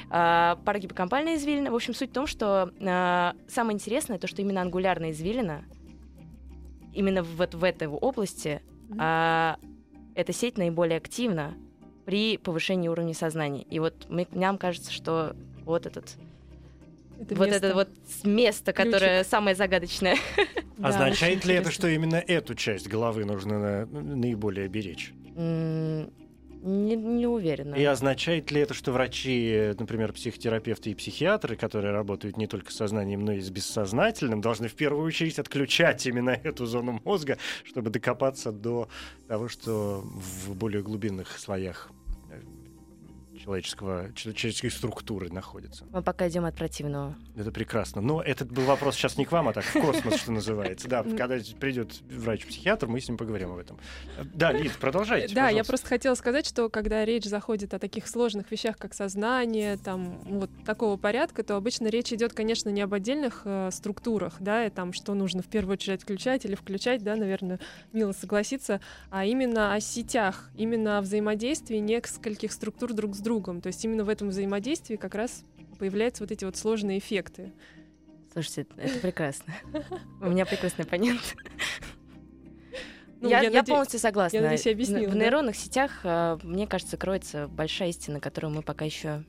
А, 0.09 0.55
парагиппокампальная 0.63 1.35
извилина, 1.35 1.69
в 1.69 1.75
общем, 1.75 1.93
суть 1.93 2.11
в 2.11 2.13
том, 2.13 2.25
что 2.25 2.71
а, 2.81 3.33
самое 3.49 3.75
интересное, 3.75 4.17
то, 4.17 4.27
что 4.27 4.41
именно 4.41 4.61
ангулярная 4.61 5.11
извилина, 5.11 5.65
именно 6.93 7.23
вот 7.23 7.53
в 7.55 7.63
этой 7.63 7.87
области, 7.89 8.61
а, 8.97 9.57
эта 10.19 10.33
сеть 10.33 10.57
наиболее 10.57 10.97
активна 10.97 11.53
при 12.05 12.37
повышении 12.37 12.89
уровня 12.89 13.13
сознания. 13.13 13.63
И 13.69 13.79
вот 13.79 14.09
мне, 14.09 14.27
нам 14.33 14.57
кажется, 14.57 14.91
что 14.91 15.33
вот 15.63 15.85
этот 15.85 16.15
Это 17.21 17.35
вот 17.35 17.47
место. 17.47 17.65
это 17.67 17.73
вот 17.75 17.89
место, 18.25 18.73
Ключик. 18.73 18.91
которое 18.91 19.23
самое 19.23 19.55
загадочное. 19.55 20.17
Да, 20.77 20.89
Означает 20.89 21.45
ли 21.45 21.55
это, 21.55 21.71
что 21.71 21.87
именно 21.87 22.15
эту 22.17 22.53
часть 22.55 22.87
головы 22.89 23.23
нужно 23.23 23.85
на- 23.85 24.15
наиболее 24.15 24.67
беречь? 24.67 25.13
Не, 26.61 26.95
не 26.95 27.25
уверена. 27.25 27.75
И 27.75 27.83
означает 27.83 28.51
ли 28.51 28.61
это, 28.61 28.73
что 28.73 28.91
врачи, 28.91 29.73
например, 29.79 30.11
психотерапевты 30.13 30.91
и 30.91 30.95
психиатры, 30.95 31.55
которые 31.55 31.91
работают 31.91 32.37
не 32.37 32.47
только 32.47 32.71
с 32.71 32.75
сознанием, 32.75 33.23
но 33.23 33.31
и 33.31 33.39
с 33.39 33.49
бессознательным, 33.49 34.41
должны 34.41 34.67
в 34.67 34.75
первую 34.75 35.05
очередь 35.05 35.39
отключать 35.39 36.05
именно 36.05 36.31
эту 36.31 36.65
зону 36.65 36.99
мозга, 37.05 37.37
чтобы 37.63 37.89
докопаться 37.89 38.51
до 38.51 38.89
того, 39.27 39.47
что 39.47 40.03
в 40.03 40.53
более 40.55 40.81
глубинных 40.81 41.39
слоях 41.39 41.91
человеческого, 43.43 44.11
человеческой 44.13 44.69
структуры 44.69 45.29
находится. 45.29 45.85
Мы 45.91 46.01
пока 46.01 46.27
идем 46.27 46.45
от 46.45 46.55
противного. 46.55 47.15
Это 47.35 47.51
прекрасно. 47.51 48.01
Но 48.01 48.21
этот 48.21 48.51
был 48.51 48.63
вопрос 48.63 48.95
сейчас 48.95 49.17
не 49.17 49.25
к 49.25 49.31
вам, 49.31 49.47
а 49.47 49.53
так 49.53 49.63
в 49.63 49.73
космос, 49.73 50.15
что 50.15 50.31
называется. 50.31 50.87
Да, 50.87 51.03
когда 51.03 51.37
придет 51.59 52.01
врач-психиатр, 52.09 52.87
мы 52.87 52.99
с 52.99 53.07
ним 53.07 53.17
поговорим 53.17 53.51
об 53.51 53.59
этом. 53.59 53.77
Да, 54.33 54.51
Лид, 54.51 54.73
продолжайте. 54.73 55.33
Да, 55.33 55.49
я 55.49 55.63
просто 55.63 55.87
хотела 55.87 56.15
сказать, 56.15 56.45
что 56.45 56.69
когда 56.69 57.05
речь 57.05 57.25
заходит 57.25 57.73
о 57.73 57.79
таких 57.79 58.07
сложных 58.07 58.51
вещах, 58.51 58.77
как 58.77 58.93
сознание, 58.93 59.77
там 59.77 60.19
вот 60.25 60.49
такого 60.65 60.97
порядка, 60.97 61.43
то 61.43 61.55
обычно 61.55 61.87
речь 61.87 62.11
идет, 62.11 62.33
конечно, 62.33 62.69
не 62.69 62.81
об 62.81 62.93
отдельных 62.93 63.41
э, 63.45 63.69
структурах, 63.71 64.35
да, 64.39 64.65
и 64.65 64.69
там 64.69 64.93
что 64.93 65.13
нужно 65.13 65.41
в 65.41 65.47
первую 65.47 65.73
очередь 65.73 65.99
отключать 65.99 66.45
или 66.45 66.55
включать, 66.55 67.03
да, 67.03 67.15
наверное, 67.15 67.59
мило 67.93 68.11
согласиться, 68.11 68.81
а 69.09 69.25
именно 69.25 69.73
о 69.73 69.79
сетях, 69.79 70.49
именно 70.55 70.97
о 70.97 71.01
взаимодействии 71.01 71.77
нескольких 71.77 72.51
структур 72.51 72.93
друг 72.93 73.15
с 73.15 73.19
другом. 73.19 73.28
То 73.61 73.67
есть 73.67 73.83
именно 73.85 74.03
в 74.03 74.09
этом 74.09 74.29
взаимодействии 74.29 74.95
как 74.95 75.15
раз 75.15 75.43
появляются 75.77 76.23
вот 76.23 76.31
эти 76.31 76.45
вот 76.45 76.57
сложные 76.57 76.97
эффекты. 76.97 77.53
Слушайте, 78.33 78.65
это 78.77 78.99
прекрасно. 78.99 79.53
У 80.21 80.29
меня 80.29 80.45
прекрасный 80.45 80.85
оппонент. 80.85 81.35
Ну, 83.21 83.29
я, 83.29 83.41
я 83.41 83.49
я 83.49 83.63
полностью 83.63 83.99
согласна. 83.99 84.37
я 84.37 84.41
надеюсь, 84.43 84.65
я 84.65 84.71
объяснила, 84.71 85.09
В 85.09 85.13
да? 85.13 85.19
нейронных 85.19 85.55
сетях, 85.57 85.99
э, 86.03 86.37
мне 86.41 86.67
кажется, 86.67 86.95
кроется 86.95 87.49
большая 87.49 87.89
истина, 87.89 88.21
которую 88.21 88.53
мы 88.53 88.61
пока 88.61 88.85
еще 88.85 89.25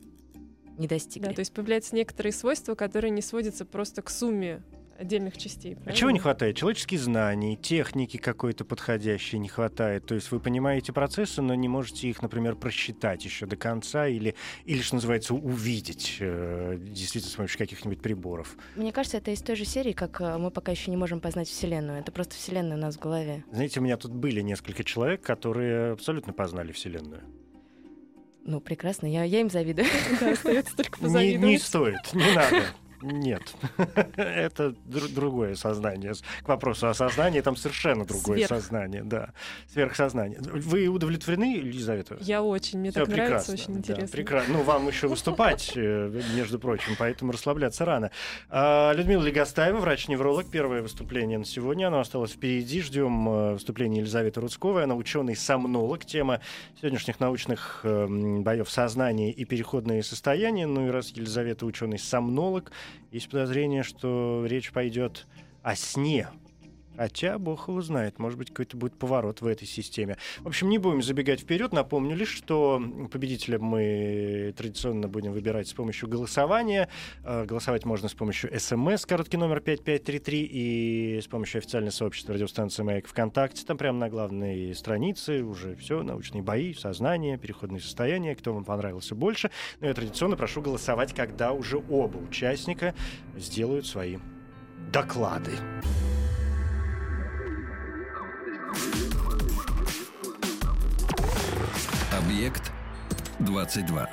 не 0.79 0.87
достигли. 0.87 1.27
Да, 1.27 1.35
то 1.35 1.41
есть 1.41 1.53
появляются 1.53 1.97
некоторые 1.97 2.33
свойства, 2.33 2.77
которые 2.77 3.11
не 3.11 3.21
сводятся 3.21 3.65
просто 3.65 4.03
к 4.03 4.11
сумме 4.11 4.63
отдельных 5.01 5.37
частей. 5.39 5.77
А 5.87 5.93
чего 5.93 6.11
не 6.11 6.19
правильно? 6.19 6.21
хватает? 6.21 6.57
Человеческих 6.57 7.01
знаний, 7.01 7.57
техники 7.57 8.19
какой-то 8.19 8.65
подходящей 8.65 9.39
не 9.39 9.49
хватает. 9.49 10.07
То 10.07 10.15
есть 10.15 10.31
вы 10.31 10.41
понимаете 10.41 10.93
процессы, 10.93 11.41
но 11.43 11.55
не 11.55 11.69
можете 11.69 12.09
их, 12.09 12.21
например, 12.23 12.55
просчитать 12.57 13.25
еще 13.25 13.47
до 13.47 13.57
конца 13.57 14.07
или, 14.07 14.35
или 14.67 14.81
что 14.83 14.97
называется, 14.97 15.35
увидеть 15.35 16.19
э, 16.21 16.77
действительно 16.81 17.33
с 17.33 17.37
помощью 17.37 17.59
каких-нибудь 17.59 18.03
приборов. 18.03 18.57
Мне 18.77 18.93
кажется, 18.93 19.17
это 19.17 19.31
из 19.31 19.41
той 19.41 19.57
же 19.57 19.65
серии, 19.65 19.93
как 19.93 20.21
э, 20.21 20.37
мы 20.39 20.51
пока 20.51 20.71
еще 20.71 20.91
не 20.91 20.97
можем 20.97 21.21
познать 21.21 21.49
Вселенную. 21.49 22.01
Это 22.01 22.13
просто 22.13 22.35
Вселенная 22.35 22.77
у 22.77 22.81
нас 22.81 22.97
в 22.97 23.01
голове. 23.01 23.45
Знаете, 23.53 23.81
у 23.81 23.83
меня 23.83 23.97
тут 23.97 24.13
были 24.13 24.41
несколько 24.43 24.85
человек, 24.85 25.23
которые 25.23 25.93
абсолютно 25.93 26.33
познали 26.33 26.73
Вселенную. 26.73 27.23
Ну, 28.45 28.61
прекрасно, 28.61 29.07
я, 29.07 29.25
я 29.25 29.41
им 29.41 29.51
завидую. 29.51 29.87
Да, 30.21 30.33
остается 30.33 30.77
только 30.77 30.99
Не, 30.99 31.03
позавидовать. 31.05 31.49
не 31.49 31.59
стоит, 31.59 32.15
не 32.15 32.35
надо. 32.35 32.65
Нет, 33.03 33.43
это 34.17 34.75
дру- 34.87 35.13
другое 35.15 35.55
сознание. 35.55 36.13
К 36.43 36.49
вопросу 36.49 36.89
о 36.89 36.95
сознании, 36.95 37.41
там 37.41 37.57
совершенно 37.57 38.05
другое 38.05 38.39
Сверх. 38.39 38.49
сознание, 38.51 39.03
да, 39.03 39.31
сверхсознание. 39.73 40.39
Вы 40.41 40.87
удовлетворены, 40.89 41.57
Елизавета? 41.57 42.17
Я 42.21 42.43
очень, 42.43 42.79
мне 42.81 42.91
Всё 42.91 43.01
так 43.07 43.15
нравится, 43.15 43.53
очень 43.53 43.73
да, 43.75 43.79
интересно. 43.79 44.09
прекрасно. 44.09 44.55
Ну, 44.55 44.63
вам 44.63 44.87
еще 44.89 45.09
выступать, 45.09 45.73
э, 45.77 46.21
между 46.35 46.59
прочим, 46.59 46.93
поэтому 46.99 47.33
расслабляться 47.33 47.85
рано. 47.85 48.11
А, 48.49 48.93
Людмила 48.93 49.23
Легостаева, 49.23 49.79
врач-невролог, 49.79 50.51
первое 50.51 50.83
выступление 50.83 51.39
на 51.39 51.45
сегодня. 51.45 51.87
Оно 51.89 52.01
осталось 52.01 52.33
впереди. 52.33 52.81
Ждем 52.83 53.29
э, 53.29 53.53
выступления 53.55 54.01
Елизаветы 54.01 54.41
Рудсковой. 54.41 54.85
Она 54.85 54.95
ученый-сомнолог. 54.95 56.05
Тема 56.05 56.41
сегодняшних 56.81 57.21
научных 57.21 57.81
э, 57.85 57.89
м, 58.05 58.43
боев 58.43 58.69
сознание 58.71 59.31
и 59.33 59.45
переходные 59.45 60.03
состояния. 60.03 60.67
Ну 60.67 60.87
и 60.89 60.91
раз 60.91 61.11
Елизавета 61.11 61.67
ученый-сомнолог, 61.67 62.73
есть 63.11 63.29
подозрение, 63.29 63.83
что 63.83 64.45
речь 64.47 64.73
пойдет 64.73 65.27
о 65.63 65.75
сне. 65.77 66.29
Хотя, 67.01 67.39
бог 67.39 67.69
его 67.69 67.81
знает, 67.81 68.19
может 68.19 68.39
быть, 68.39 68.51
какой-то 68.51 68.77
будет 68.77 68.93
поворот 68.93 69.41
в 69.41 69.47
этой 69.47 69.67
системе. 69.67 70.19
В 70.41 70.49
общем, 70.49 70.69
не 70.69 70.77
будем 70.77 71.01
забегать 71.01 71.41
вперед. 71.41 71.73
Напомню 71.73 72.15
лишь, 72.15 72.29
что 72.29 72.79
победителя 73.11 73.59
мы 73.59 74.53
традиционно 74.55 75.09
будем 75.09 75.33
выбирать 75.33 75.67
с 75.67 75.73
помощью 75.73 76.11
голосования. 76.11 76.91
Э, 77.25 77.47
Голосовать 77.47 77.87
можно 77.87 78.11
с 78.11 78.13
помощью 78.13 78.51
СМС, 78.61 79.07
короткий 79.07 79.39
номер 79.39 79.61
5533, 79.61 80.49
и 80.53 81.21
с 81.23 81.27
помощью 81.27 81.61
официального 81.61 81.91
сообщества 81.91 82.35
радиостанции 82.35 82.83
«Маяк» 82.83 83.07
ВКонтакте. 83.07 83.65
Там 83.65 83.79
прямо 83.79 83.99
на 83.99 84.11
главной 84.11 84.75
странице 84.75 85.43
уже 85.43 85.77
все, 85.77 86.03
научные 86.03 86.43
бои, 86.43 86.75
сознание, 86.75 87.39
переходные 87.39 87.81
состояния, 87.81 88.37
кто 88.37 88.53
вам 88.53 88.67
понравился 88.67 89.15
больше. 89.15 89.51
Но 89.81 89.87
я 89.87 89.95
традиционно 89.95 90.37
прошу 90.37 90.61
голосовать, 90.61 91.15
когда 91.15 91.53
уже 91.53 91.79
оба 91.79 92.19
участника 92.19 92.95
сделают 93.39 93.87
свои 93.87 94.19
доклады. 94.93 95.53
Объект 102.13 102.73
22. 103.41 104.09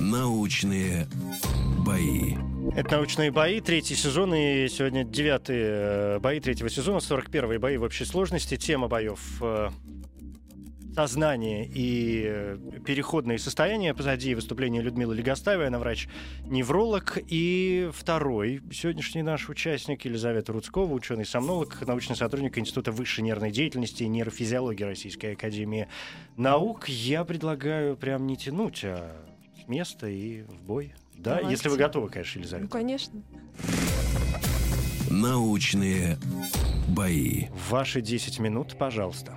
Научные 0.00 1.06
бои. 1.84 2.36
Это 2.76 2.96
«Научные 2.96 3.30
бои», 3.30 3.60
третий 3.60 3.94
сезон, 3.94 4.34
и 4.34 4.68
сегодня 4.68 5.04
девятые 5.04 5.66
э, 5.66 6.18
бои 6.20 6.38
третьего 6.40 6.70
сезона, 6.70 6.98
41-е 6.98 7.58
бои 7.58 7.76
в 7.76 7.82
общей 7.82 8.04
сложности. 8.04 8.56
Тема 8.56 8.88
боев 8.88 9.20
э, 9.40 9.70
сознание 10.98 11.64
и 11.64 12.24
э, 12.26 12.58
переходные 12.84 13.38
состояния. 13.38 13.94
Позади 13.94 14.34
выступления 14.34 14.80
Людмилы 14.80 15.14
Легостаевой, 15.14 15.68
она 15.68 15.78
врач-невролог. 15.78 17.18
И 17.28 17.88
второй 17.94 18.60
сегодняшний 18.72 19.22
наш 19.22 19.48
участник 19.48 20.04
Елизавета 20.04 20.52
Рудскова, 20.52 20.92
ученый-сомнолог, 20.92 21.86
научный 21.86 22.16
сотрудник 22.16 22.58
Института 22.58 22.90
высшей 22.90 23.22
нервной 23.22 23.52
деятельности 23.52 24.02
и 24.02 24.08
нейрофизиологии 24.08 24.82
Российской 24.82 25.34
Академии 25.34 25.86
Наук. 26.36 26.88
Я 26.88 27.24
предлагаю 27.24 27.96
прям 27.96 28.26
не 28.26 28.36
тянуть, 28.36 28.80
а 28.82 29.24
с 29.64 29.68
места 29.68 30.08
и 30.08 30.42
в 30.42 30.62
бой. 30.62 30.94
Да, 31.14 31.36
Давайте. 31.36 31.50
если 31.52 31.68
вы 31.68 31.76
готовы, 31.76 32.08
конечно, 32.08 32.40
Елизавета. 32.40 32.64
Ну, 32.64 32.70
конечно. 32.70 33.22
Научные 35.08 36.18
бои. 36.88 37.46
Ваши 37.70 38.00
10 38.00 38.40
минут, 38.40 38.76
пожалуйста. 38.76 39.36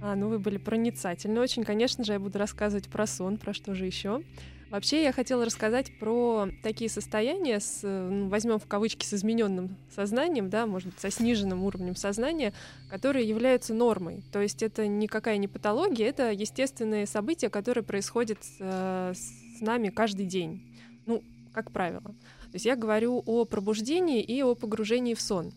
А, 0.00 0.14
ну 0.14 0.28
вы 0.28 0.38
были 0.38 0.58
проницательны 0.58 1.40
очень. 1.40 1.64
Конечно 1.64 2.04
же, 2.04 2.12
я 2.12 2.20
буду 2.20 2.38
рассказывать 2.38 2.88
про 2.88 3.06
сон, 3.06 3.36
про 3.36 3.52
что 3.52 3.74
же 3.74 3.84
еще. 3.84 4.22
Вообще, 4.70 5.02
я 5.02 5.12
хотела 5.12 5.46
рассказать 5.46 5.98
про 5.98 6.48
такие 6.62 6.90
состояния, 6.90 7.58
с, 7.58 7.80
ну, 7.82 8.28
возьмем 8.28 8.58
в 8.58 8.66
кавычки, 8.66 9.06
с 9.06 9.14
измененным 9.14 9.76
сознанием, 9.94 10.50
да, 10.50 10.66
может 10.66 10.90
быть, 10.90 11.00
со 11.00 11.10
сниженным 11.10 11.62
уровнем 11.64 11.96
сознания, 11.96 12.52
которые 12.90 13.26
являются 13.26 13.72
нормой. 13.72 14.22
То 14.30 14.42
есть 14.42 14.62
это 14.62 14.86
никакая 14.86 15.38
не 15.38 15.48
патология, 15.48 16.06
это 16.06 16.32
естественные 16.32 17.06
события, 17.06 17.48
которые 17.48 17.82
происходят 17.82 18.38
э, 18.60 19.14
с 19.14 19.60
нами 19.62 19.88
каждый 19.88 20.26
день. 20.26 20.62
Ну, 21.06 21.24
как 21.54 21.70
правило. 21.72 22.02
То 22.02 22.54
есть 22.54 22.66
я 22.66 22.76
говорю 22.76 23.22
о 23.24 23.46
пробуждении 23.46 24.22
и 24.22 24.42
о 24.42 24.54
погружении 24.54 25.14
в 25.14 25.20
сон. 25.22 25.52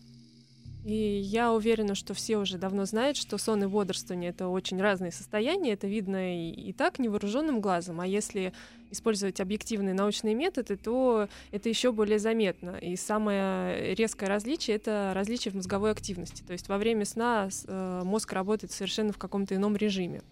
И 0.84 0.94
я 0.94 1.52
уверена, 1.52 1.94
что 1.94 2.12
все 2.12 2.38
уже 2.38 2.58
давно 2.58 2.84
знают, 2.86 3.16
что 3.16 3.38
сон 3.38 3.62
и 3.62 3.66
бодрствование 3.66 4.30
это 4.30 4.48
очень 4.48 4.80
разные 4.80 5.12
состояния. 5.12 5.74
Это 5.74 5.86
видно 5.86 6.36
и, 6.36 6.50
и 6.50 6.72
так 6.72 6.98
невооруженным 6.98 7.60
глазом. 7.60 8.00
А 8.00 8.06
если 8.06 8.52
использовать 8.90 9.40
объективные 9.40 9.94
научные 9.94 10.34
методы, 10.34 10.76
то 10.76 11.28
это 11.52 11.68
еще 11.68 11.92
более 11.92 12.18
заметно. 12.18 12.76
И 12.78 12.96
самое 12.96 13.94
резкое 13.94 14.26
различие 14.26 14.76
это 14.76 15.12
различие 15.14 15.52
в 15.52 15.54
мозговой 15.54 15.92
активности. 15.92 16.42
То 16.42 16.52
есть 16.52 16.68
во 16.68 16.78
время 16.78 17.04
сна 17.04 17.48
э, 17.66 18.02
мозг 18.04 18.32
работает 18.32 18.72
совершенно 18.72 19.12
в 19.12 19.18
каком-то 19.18 19.54
ином 19.54 19.76
режиме. 19.76 20.22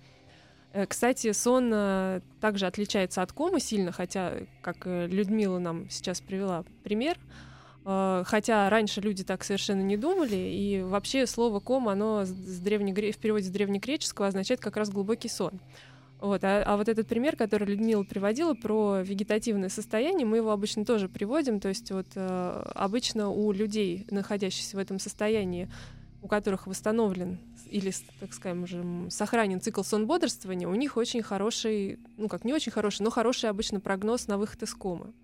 Э, 0.72 0.84
Кстати, 0.86 1.30
сон 1.30 1.70
э, 1.72 2.20
также 2.40 2.66
отличается 2.66 3.22
от 3.22 3.32
комы 3.32 3.60
сильно, 3.60 3.92
хотя, 3.92 4.34
как 4.62 4.84
Людмила 4.84 5.60
нам 5.60 5.88
сейчас 5.90 6.20
привела 6.20 6.64
пример, 6.82 7.16
хотя 7.84 8.68
раньше 8.68 9.00
люди 9.00 9.24
так 9.24 9.42
совершенно 9.42 9.80
не 9.80 9.96
думали, 9.96 10.36
и 10.36 10.82
вообще 10.82 11.26
слово 11.26 11.60
кома, 11.60 11.92
оно 11.92 12.24
с 12.24 12.60
древнегре... 12.60 13.12
в 13.12 13.18
переводе 13.18 13.46
с 13.46 13.50
древнегреческого 13.50 14.26
означает 14.26 14.60
как 14.60 14.76
раз 14.76 14.90
глубокий 14.90 15.28
сон. 15.28 15.60
Вот, 16.20 16.44
а, 16.44 16.62
а 16.62 16.76
вот 16.76 16.88
этот 16.88 17.08
пример, 17.08 17.34
который 17.34 17.68
Людмила 17.68 18.02
приводила 18.02 18.52
про 18.52 19.00
вегетативное 19.00 19.70
состояние, 19.70 20.26
мы 20.26 20.36
его 20.36 20.50
обычно 20.50 20.84
тоже 20.84 21.08
приводим. 21.08 21.60
То 21.60 21.68
есть 21.68 21.90
вот 21.90 22.08
э, 22.14 22.62
обычно 22.74 23.30
у 23.30 23.50
людей, 23.52 24.06
находящихся 24.10 24.76
в 24.76 24.80
этом 24.80 24.98
состоянии, 24.98 25.70
у 26.22 26.28
которых 26.28 26.66
восстановлен 26.66 27.38
или, 27.70 27.92
так 28.18 28.34
скажем, 28.34 29.10
сохранен 29.10 29.60
цикл 29.60 29.82
сон-бодрствования, 29.82 30.68
у 30.68 30.74
них 30.74 30.98
очень 30.98 31.22
хороший, 31.22 31.98
ну 32.18 32.28
как 32.28 32.44
не 32.44 32.52
очень 32.52 32.72
хороший, 32.72 33.02
но 33.02 33.10
хороший 33.10 33.48
обычно 33.48 33.80
прогноз 33.80 34.26
на 34.26 34.36
выход 34.36 34.62
из 34.62 34.74
комы. 34.74 35.14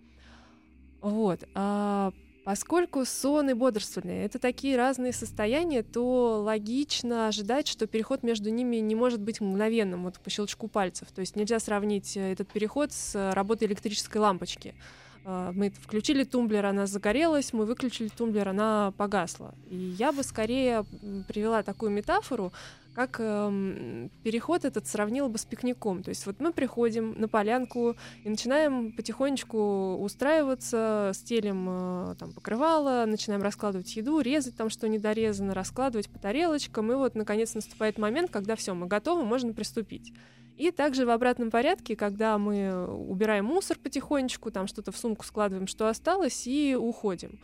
Вот. 1.02 1.40
А 1.54 2.12
поскольку 2.46 3.04
сон 3.04 3.50
и 3.50 3.54
бодрствование— 3.54 4.24
это 4.26 4.38
такие 4.38 4.76
разные 4.76 5.12
состояния, 5.12 5.82
то 5.82 6.40
логично 6.44 7.26
ожидать, 7.26 7.66
что 7.66 7.88
переход 7.88 8.22
между 8.22 8.50
ними 8.50 8.76
не 8.76 8.94
может 8.94 9.20
быть 9.20 9.40
мгновенным, 9.40 10.04
вот 10.04 10.20
по 10.20 10.30
щелчку 10.30 10.68
пальцев. 10.68 11.08
То 11.12 11.22
есть 11.22 11.34
нельзя 11.34 11.58
сравнить 11.58 12.16
этот 12.16 12.46
переход 12.52 12.92
с 12.92 13.32
работой 13.34 13.66
электрической 13.66 14.20
лампочки. 14.20 14.76
Мы 15.24 15.70
включили 15.70 16.22
тумблер, 16.22 16.66
она 16.66 16.86
загорелась, 16.86 17.52
мы 17.52 17.66
выключили 17.66 18.06
тумблер, 18.16 18.48
она 18.50 18.92
погасла. 18.96 19.52
И 19.68 19.96
я 19.98 20.12
бы 20.12 20.22
скорее 20.22 20.84
привела 21.26 21.64
такую 21.64 21.90
метафору, 21.90 22.52
как 22.96 23.20
эм, 23.20 24.10
переход 24.22 24.64
этот 24.64 24.86
сравнил 24.86 25.28
бы 25.28 25.36
с 25.36 25.44
пикником. 25.44 26.02
То 26.02 26.08
есть 26.08 26.24
вот 26.24 26.40
мы 26.40 26.50
приходим 26.50 27.14
на 27.20 27.28
полянку 27.28 27.94
и 28.24 28.28
начинаем 28.30 28.90
потихонечку 28.90 29.96
устраиваться, 29.96 31.10
стелим 31.12 31.66
э, 31.68 32.14
там 32.18 32.32
покрывало, 32.32 33.04
начинаем 33.04 33.42
раскладывать 33.42 33.94
еду, 33.96 34.20
резать 34.20 34.56
там, 34.56 34.70
что 34.70 34.88
недорезано, 34.88 35.52
раскладывать 35.52 36.08
по 36.08 36.18
тарелочкам. 36.18 36.90
И 36.90 36.94
вот, 36.94 37.14
наконец, 37.16 37.54
наступает 37.54 37.98
момент, 37.98 38.30
когда 38.30 38.56
все, 38.56 38.72
мы 38.72 38.86
готовы, 38.86 39.24
можно 39.24 39.52
приступить. 39.52 40.14
И 40.56 40.70
также 40.70 41.04
в 41.04 41.10
обратном 41.10 41.50
порядке, 41.50 41.96
когда 41.96 42.38
мы 42.38 42.86
убираем 42.86 43.44
мусор 43.44 43.76
потихонечку, 43.78 44.50
там 44.50 44.68
что-то 44.68 44.90
в 44.90 44.96
сумку 44.96 45.22
складываем, 45.26 45.66
что 45.66 45.86
осталось, 45.86 46.46
и 46.46 46.74
уходим. 46.74 47.40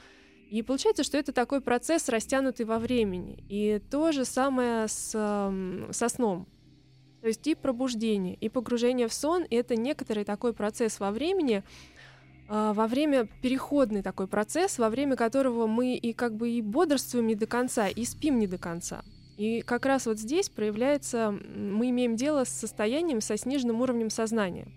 И 0.53 0.61
получается, 0.61 1.03
что 1.03 1.17
это 1.17 1.33
такой 1.33 1.62
процесс, 1.62 2.11
растянутый 2.11 2.67
во 2.67 2.79
времени. 2.79 3.43
И 3.49 3.81
то 3.91 4.12
же 4.12 4.27
самое 4.27 4.87
с, 4.87 5.11
со 5.11 6.09
сном. 6.11 6.47
То 7.23 7.29
есть 7.29 7.47
и 7.47 7.55
пробуждение, 7.55 8.35
и 8.35 8.51
погружение 8.51 9.09
в 9.09 9.15
сон— 9.15 9.47
это 9.51 9.77
некоторый 9.77 10.25
такой 10.25 10.53
процесс 10.53 11.01
во 11.01 11.11
времени, 11.11 11.62
во 12.49 12.87
время 12.87 13.31
переходный 13.41 14.03
такой 14.03 14.27
процесс, 14.27 14.79
во 14.79 14.91
время 14.91 15.17
которого 15.17 15.67
мы 15.67 15.95
и 15.97 16.12
как 16.12 16.37
бы 16.37 16.51
и 16.51 16.61
бодрствуем 16.61 17.29
не 17.29 17.35
до 17.35 17.47
конца, 17.47 17.88
и 17.88 18.05
спим 18.05 18.38
не 18.38 18.47
до 18.47 18.59
конца. 18.59 19.03
И 19.38 19.62
как 19.62 19.87
раз 19.87 20.05
вот 20.05 20.19
здесь 20.19 20.51
проявляется, 20.51 21.31
мы 21.31 21.88
имеем 21.88 22.15
дело 22.15 22.45
с 22.45 22.51
состоянием 22.51 23.23
со 23.23 23.38
сниженным 23.38 23.81
уровнем 23.81 24.11
сознания. 24.11 24.69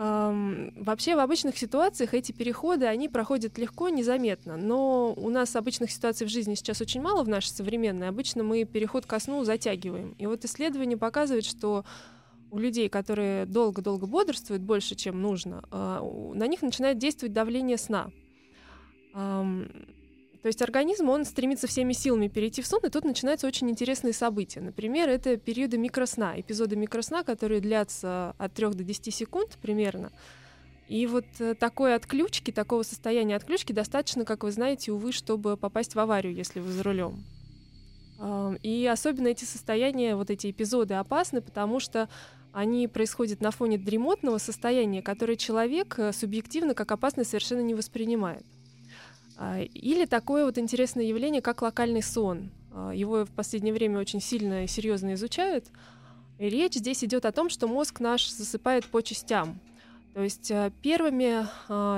Вообще 0.00 1.14
в 1.14 1.18
обычных 1.18 1.58
ситуациях 1.58 2.14
эти 2.14 2.32
переходы, 2.32 2.86
они 2.86 3.10
проходят 3.10 3.58
легко, 3.58 3.90
незаметно, 3.90 4.56
но 4.56 5.12
у 5.12 5.28
нас 5.28 5.54
обычных 5.54 5.90
ситуаций 5.90 6.26
в 6.26 6.30
жизни 6.30 6.54
сейчас 6.54 6.80
очень 6.80 7.02
мало 7.02 7.22
в 7.22 7.28
нашей 7.28 7.48
современной, 7.48 8.08
обычно 8.08 8.42
мы 8.42 8.64
переход 8.64 9.04
ко 9.04 9.20
сну 9.20 9.44
затягиваем. 9.44 10.14
И 10.16 10.26
вот 10.26 10.42
исследование 10.46 10.96
показывает, 10.96 11.44
что 11.44 11.84
у 12.50 12.58
людей, 12.58 12.88
которые 12.88 13.44
долго-долго 13.44 14.06
бодрствуют 14.06 14.62
больше, 14.62 14.94
чем 14.94 15.20
нужно, 15.20 15.64
э, 15.70 16.32
на 16.34 16.46
них 16.46 16.62
начинает 16.62 16.96
действовать 16.96 17.34
давление 17.34 17.76
сна. 17.76 18.10
То 20.42 20.46
есть 20.46 20.62
организм, 20.62 21.10
он 21.10 21.24
стремится 21.24 21.66
всеми 21.66 21.92
силами 21.92 22.28
перейти 22.28 22.62
в 22.62 22.66
сон, 22.66 22.80
и 22.84 22.88
тут 22.88 23.04
начинаются 23.04 23.46
очень 23.46 23.68
интересные 23.68 24.14
события. 24.14 24.60
Например, 24.60 25.08
это 25.08 25.36
периоды 25.36 25.76
микросна, 25.76 26.40
эпизоды 26.40 26.76
микросна, 26.76 27.24
которые 27.24 27.60
длятся 27.60 28.34
от 28.38 28.54
3 28.54 28.68
до 28.70 28.84
10 28.84 29.14
секунд 29.14 29.58
примерно. 29.60 30.10
И 30.88 31.06
вот 31.06 31.26
э, 31.38 31.54
такой 31.54 31.94
отключки, 31.94 32.50
такого 32.50 32.82
состояния 32.82 33.36
отключки 33.36 33.72
достаточно, 33.72 34.24
как 34.24 34.42
вы 34.42 34.50
знаете, 34.50 34.92
увы, 34.92 35.12
чтобы 35.12 35.56
попасть 35.56 35.94
в 35.94 35.98
аварию, 36.00 36.34
если 36.34 36.60
вы 36.60 36.72
за 36.72 36.82
рулем. 36.82 37.22
И 38.62 38.86
особенно 38.86 39.28
эти 39.28 39.44
состояния, 39.44 40.14
вот 40.14 40.30
эти 40.30 40.50
эпизоды 40.50 40.94
опасны, 40.94 41.40
потому 41.40 41.80
что 41.80 42.08
они 42.52 42.86
происходят 42.88 43.40
на 43.40 43.50
фоне 43.50 43.78
дремотного 43.78 44.38
состояния, 44.38 45.02
которое 45.02 45.36
человек 45.36 45.98
э, 45.98 46.12
субъективно 46.12 46.74
как 46.74 46.90
опасное 46.90 47.24
совершенно 47.24 47.60
не 47.60 47.74
воспринимает. 47.74 48.44
А, 49.42 49.62
или 49.62 50.04
такое 50.04 50.44
вот 50.44 50.58
интересное 50.58 51.06
явление, 51.06 51.40
как 51.40 51.62
локальный 51.62 52.02
сон. 52.02 52.50
А, 52.72 52.90
его 52.90 53.24
в 53.24 53.30
последнее 53.30 53.72
время 53.72 53.98
очень 53.98 54.20
сильно 54.20 54.64
и 54.64 54.66
серьезно 54.66 55.14
изучают. 55.14 55.64
И 56.38 56.50
речь 56.50 56.74
здесь 56.74 57.02
идет 57.02 57.24
о 57.24 57.32
том, 57.32 57.48
что 57.48 57.66
мозг 57.66 58.00
наш 58.00 58.30
засыпает 58.30 58.84
по 58.84 59.00
частям. 59.00 59.58
То 60.12 60.22
есть 60.22 60.50
а, 60.52 60.70
первыми 60.82 61.46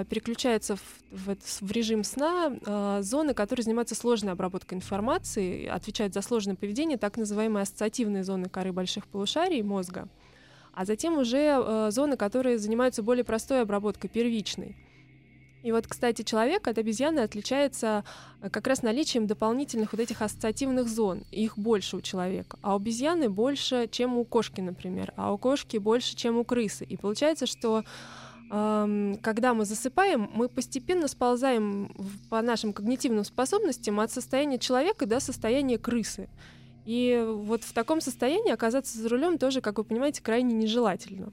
переключаются 0.05 0.77
в, 0.77 0.83
в, 1.11 1.37
в 1.61 1.73
режим 1.73 2.05
сна 2.05 3.01
зоны, 3.03 3.35
которые 3.35 3.65
занимаются 3.65 3.97
сложной 3.97 4.35
обработкой 4.35 4.79
информации, 4.79 5.67
отвечают 5.67 6.15
за 6.15 6.23
сложное 6.23 6.55
поведение, 6.55 6.97
так 6.97 7.17
называемые 7.17 7.63
ассоциативные 7.63 8.23
зоны 8.23 8.49
коры 8.49 8.73
больших 8.73 9.09
полушарий 9.09 9.63
мозга. 9.63 10.07
А 10.75 10.85
затем 10.85 11.19
уже 11.19 11.91
зоны, 11.91 12.17
которые 12.17 12.59
занимаются 12.59 13.03
более 13.03 13.25
простой 13.25 13.63
обработкой, 13.63 14.09
первичной. 14.09 14.77
И 15.63 15.71
вот, 15.71 15.87
кстати, 15.87 16.23
человек 16.23 16.67
от 16.67 16.79
обезьяны 16.79 17.21
отличается 17.21 18.05
э, 18.41 18.51
как 18.51 18.67
раз 18.67 18.83
наличием 18.83 19.27
дополнительных 19.27 19.93
вот 19.93 20.01
этих 20.01 20.21
ассоциативных 20.21 20.89
зон. 20.89 21.23
Их 21.31 21.57
больше 21.57 21.97
у 21.97 22.01
человека. 22.01 22.59
А 22.63 22.75
у 22.75 22.77
обезьяны 22.77 23.31
больше, 23.31 23.89
чем 23.91 24.17
у 24.17 24.25
кошки, 24.25 24.61
например. 24.61 25.13
А 25.17 25.33
у 25.33 25.39
кошки 25.39 25.77
больше, 25.77 26.17
чем 26.17 26.39
у 26.39 26.45
крысы. 26.45 26.85
И 26.85 26.97
получается, 26.97 27.47
что 27.47 27.85
эм, 28.51 29.19
когда 29.23 29.55
мы 29.55 29.65
засыпаем, 29.65 30.29
мы 30.35 30.49
постепенно 30.49 31.07
сползаем 31.07 31.95
по 32.29 32.43
нашим 32.43 32.73
когнитивным 32.73 33.25
способностям 33.25 34.01
от 34.01 34.11
состояния 34.11 34.59
человека 34.59 35.07
до 35.07 35.21
состояния 35.21 35.79
крысы. 35.79 36.29
И 36.85 37.25
вот 37.25 37.63
в 37.63 37.73
таком 37.73 38.01
состоянии 38.01 38.51
оказаться 38.51 38.99
за 38.99 39.09
рулем 39.09 39.39
тоже, 39.39 39.61
как 39.61 39.79
вы 39.79 39.85
понимаете, 39.85 40.21
крайне 40.21 40.53
нежелательно 40.55 41.33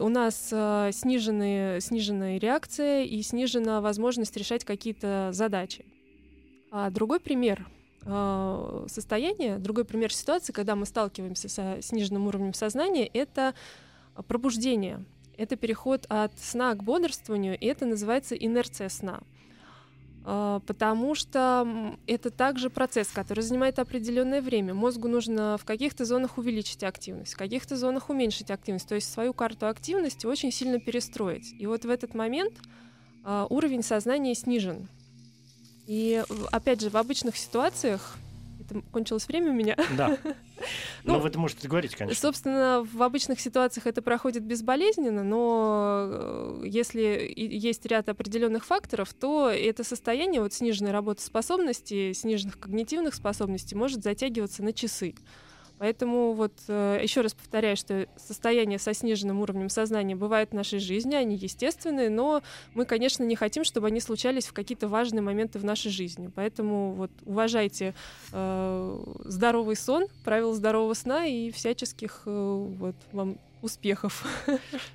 у 0.00 0.08
нас 0.08 0.48
э, 0.52 0.90
сниженные, 0.92 1.80
сниженная 1.80 2.38
реакция 2.38 3.04
и 3.04 3.20
снижена 3.22 3.80
возможность 3.80 4.36
решать 4.36 4.64
какие-то 4.64 5.30
задачи. 5.32 5.84
А 6.70 6.90
другой 6.90 7.20
пример 7.20 7.68
э, 8.04 8.86
состояние, 8.88 9.58
другой 9.58 9.84
пример 9.84 10.12
ситуации, 10.12 10.52
когда 10.52 10.74
мы 10.74 10.86
сталкиваемся 10.86 11.48
со 11.48 11.78
сниженным 11.82 12.26
уровнем 12.26 12.54
сознания, 12.54 13.06
это 13.06 13.54
пробуждение. 14.26 15.04
Это 15.36 15.56
переход 15.56 16.06
от 16.08 16.38
сна 16.38 16.74
к 16.74 16.82
бодрствованию, 16.82 17.58
и 17.58 17.66
это 17.66 17.86
называется 17.86 18.34
инерция 18.34 18.88
сна. 18.88 19.20
А, 20.24 20.60
потому 20.60 21.14
что 21.14 21.96
это 22.06 22.30
также 22.30 22.70
процесс, 22.70 23.08
который 23.08 23.40
занимает 23.40 23.78
определенное 23.78 24.40
время. 24.40 24.74
Мозгу 24.74 25.08
нужно 25.08 25.58
в 25.58 25.64
каких-то 25.64 26.04
зонах 26.04 26.38
увеличить 26.38 26.84
активность, 26.84 27.34
в 27.34 27.36
каких-то 27.36 27.76
зонах 27.76 28.10
уменьшить 28.10 28.50
активность, 28.50 28.88
то 28.88 28.94
есть 28.94 29.12
свою 29.12 29.32
карту 29.32 29.66
активности 29.66 30.26
очень 30.26 30.52
сильно 30.52 30.78
перестроить. 30.78 31.52
И 31.58 31.66
вот 31.66 31.84
в 31.84 31.90
этот 31.90 32.14
момент 32.14 32.54
а, 33.24 33.46
уровень 33.50 33.82
сознания 33.82 34.34
снижен. 34.34 34.88
И 35.86 36.22
опять 36.52 36.80
же, 36.80 36.90
в 36.90 36.96
обычных 36.96 37.36
ситуациях 37.36 38.16
это 38.72 38.82
кончилось 38.90 39.26
время 39.28 39.50
у 39.50 39.54
меня. 39.54 39.76
Да. 39.96 40.16
Ну, 41.02 41.14
но 41.14 41.18
вы 41.18 41.28
это 41.28 41.40
можете 41.40 41.66
говорить, 41.66 41.96
конечно. 41.96 42.20
Собственно, 42.20 42.86
в 42.92 43.02
обычных 43.02 43.40
ситуациях 43.40 43.88
это 43.88 44.00
проходит 44.00 44.44
безболезненно, 44.44 45.24
но 45.24 46.06
э, 46.08 46.62
если 46.66 47.32
есть 47.34 47.84
ряд 47.86 48.08
определенных 48.08 48.64
факторов, 48.64 49.12
то 49.12 49.50
это 49.50 49.82
состояние 49.82 50.40
вот 50.40 50.52
сниженной 50.52 50.92
работоспособности, 50.92 52.12
сниженных 52.12 52.60
когнитивных 52.60 53.14
способностей 53.14 53.74
может 53.74 54.04
затягиваться 54.04 54.62
на 54.62 54.72
часы. 54.72 55.16
Поэтому 55.82 56.34
вот 56.34 56.52
э, 56.68 57.00
еще 57.02 57.22
раз 57.22 57.34
повторяю, 57.34 57.76
что 57.76 58.06
состояние 58.16 58.78
со 58.78 58.94
сниженным 58.94 59.40
уровнем 59.40 59.68
сознания 59.68 60.14
бывает 60.14 60.50
в 60.50 60.54
нашей 60.54 60.78
жизни, 60.78 61.16
они 61.16 61.34
естественные, 61.34 62.08
но 62.08 62.40
мы, 62.74 62.84
конечно, 62.84 63.24
не 63.24 63.34
хотим, 63.34 63.64
чтобы 63.64 63.88
они 63.88 63.98
случались 63.98 64.46
в 64.46 64.52
какие-то 64.52 64.86
важные 64.86 65.22
моменты 65.22 65.58
в 65.58 65.64
нашей 65.64 65.90
жизни. 65.90 66.30
Поэтому 66.32 66.92
вот 66.92 67.10
уважайте 67.26 67.94
э, 68.30 69.04
здоровый 69.24 69.74
сон, 69.74 70.06
правила 70.22 70.54
здорового 70.54 70.94
сна 70.94 71.26
и 71.26 71.50
всяческих 71.50 72.22
э, 72.26 72.66
вот 72.78 72.94
вам 73.10 73.38
успехов. 73.62 74.24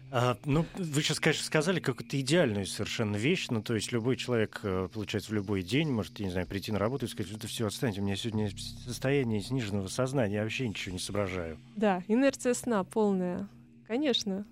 А, 0.10 0.38
ну, 0.46 0.66
вы 0.78 1.02
сейчас, 1.02 1.20
конечно, 1.20 1.44
сказали 1.44 1.80
какую-то 1.80 2.20
идеальную 2.20 2.66
совершенно 2.66 3.18
вещь. 3.18 3.48
Ну, 3.50 3.62
то 3.62 3.76
есть 3.76 3.92
любой 3.92 4.16
человек, 4.16 4.62
э, 4.64 4.88
получается, 4.94 5.32
в 5.32 5.34
любой 5.34 5.64
день 5.64 5.90
может, 5.90 6.20
я 6.20 6.26
не 6.26 6.32
знаю, 6.32 6.48
прийти 6.48 6.72
на 6.72 6.80
работу 6.80 7.06
и 7.06 7.10
сказать, 7.10 7.32
это 7.34 7.48
все, 7.48 7.68
отстаньте, 7.68 8.02
у 8.02 8.04
меня 8.04 8.16
сегодня 8.16 8.50
состояние 8.86 9.42
сниженного 9.42 9.88
сознания, 9.88 10.36
я 10.36 10.44
вообще 10.44 10.68
ничего 10.68 10.94
не 10.94 11.00
соображаю. 11.00 11.58
Да, 11.76 12.04
инерция 12.08 12.54
сна 12.54 12.84
полная, 12.84 13.50
конечно. 13.88 14.46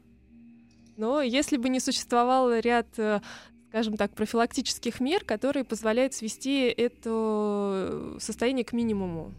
Но 0.97 1.21
если 1.21 1.57
бы 1.57 1.69
не 1.69 1.79
существовал 1.79 2.53
ряд 2.53 2.87
э, 2.97 3.21
скажем 3.69 3.97
так, 3.97 4.13
профилактических 4.13 5.01
мер, 5.01 5.25
которые 5.25 5.65
позволяют 5.65 6.13
свести 6.13 6.63
это 6.63 8.15
состояние 8.19 8.63
к 8.63 8.71
минимуму. 8.71 9.33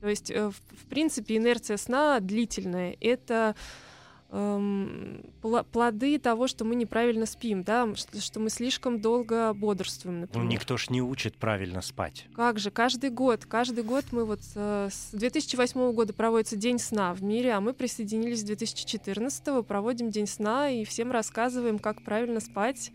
То 0.00 0.08
есть, 0.08 0.30
э, 0.30 0.50
в 0.50 0.86
принципе, 0.90 1.38
инерция 1.38 1.78
сна 1.78 2.20
длительная. 2.20 2.96
Это 3.00 3.54
плоды 4.30 6.18
того, 6.18 6.48
что 6.48 6.64
мы 6.64 6.74
неправильно 6.74 7.26
спим, 7.26 7.62
да, 7.62 7.88
что 7.94 8.40
мы 8.40 8.50
слишком 8.50 9.00
долго 9.00 9.52
бодрствуем, 9.54 10.16
ну, 10.16 10.20
например. 10.22 10.44
Ну, 10.44 10.50
никто 10.50 10.76
ж 10.76 10.90
не 10.90 11.02
учит 11.02 11.36
правильно 11.36 11.82
спать. 11.82 12.26
Как 12.34 12.58
же, 12.58 12.70
каждый 12.70 13.10
год, 13.10 13.44
каждый 13.44 13.84
год 13.84 14.04
мы 14.10 14.24
вот 14.24 14.40
э, 14.56 14.88
с 14.90 15.10
2008 15.12 15.92
года 15.92 16.12
проводится 16.12 16.56
День 16.56 16.78
сна 16.78 17.14
в 17.14 17.22
мире, 17.22 17.52
а 17.52 17.60
мы 17.60 17.74
присоединились 17.74 18.40
с 18.40 18.44
2014, 18.44 19.64
проводим 19.66 20.10
День 20.10 20.26
сна 20.26 20.68
и 20.70 20.84
всем 20.84 21.12
рассказываем, 21.12 21.78
как 21.78 22.02
правильно 22.02 22.40
спать, 22.40 22.90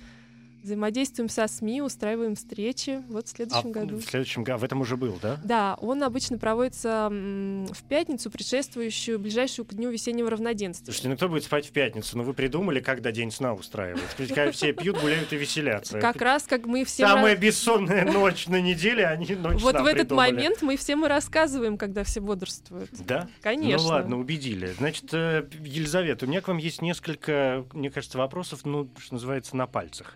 Взаимодействуем 0.63 1.29
со 1.29 1.47
СМИ, 1.47 1.81
устраиваем 1.81 2.35
встречи. 2.35 3.01
Вот 3.07 3.27
в 3.27 3.29
следующем 3.29 3.69
а 3.69 3.71
году. 3.71 3.97
В 3.97 4.03
следующем 4.03 4.43
году. 4.43 4.59
В 4.59 4.63
этом 4.65 4.81
уже 4.81 4.97
был, 4.97 5.17
да? 5.21 5.39
Да, 5.43 5.75
он 5.79 6.03
обычно 6.03 6.37
проводится 6.37 7.07
в 7.09 7.83
пятницу, 7.87 8.29
предшествующую 8.29 9.19
ближайшую 9.19 9.65
к 9.65 9.73
дню 9.73 9.89
весеннего 9.89 10.29
равноденствия. 10.29 10.85
Слушайте, 10.87 11.09
ну 11.09 11.15
кто 11.15 11.29
будет 11.29 11.45
спать 11.45 11.67
в 11.67 11.71
пятницу? 11.71 12.17
Ну 12.17 12.23
вы 12.23 12.33
придумали, 12.33 12.81
когда 12.81 13.11
день 13.11 13.31
сна 13.31 13.53
устраивать? 13.53 14.01
Когда 14.17 14.51
все 14.51 14.73
пьют, 14.73 14.99
гуляют 14.99 15.31
и 15.31 15.37
веселятся. 15.37 15.99
Как 15.99 16.21
раз 16.21 16.43
как 16.43 16.65
мы 16.65 16.83
все... 16.83 17.07
Самая 17.07 17.37
бессонная 17.37 18.05
ночь 18.11 18.47
на 18.47 18.59
неделе, 18.59 19.05
они 19.07 19.35
ночь 19.35 19.61
Вот 19.61 19.79
в 19.79 19.85
этот 19.85 20.11
момент 20.11 20.61
мы 20.61 20.75
всем 20.75 21.05
и 21.05 21.07
рассказываем, 21.07 21.77
когда 21.77 22.03
все 22.03 22.19
бодрствуют. 22.19 22.89
Да? 23.05 23.29
Конечно. 23.41 23.77
Ну 23.77 23.89
ладно, 23.89 24.19
убедили. 24.19 24.73
Значит, 24.77 25.13
э, 25.13 25.47
Елизавета, 25.63 26.25
у 26.25 26.29
меня 26.29 26.41
к 26.41 26.47
вам 26.47 26.57
есть 26.57 26.81
несколько, 26.81 27.65
мне 27.73 27.89
кажется, 27.89 28.17
вопросов, 28.17 28.65
ну, 28.65 28.89
что 28.97 29.13
называется, 29.13 29.55
на 29.55 29.67
пальцах. 29.67 30.15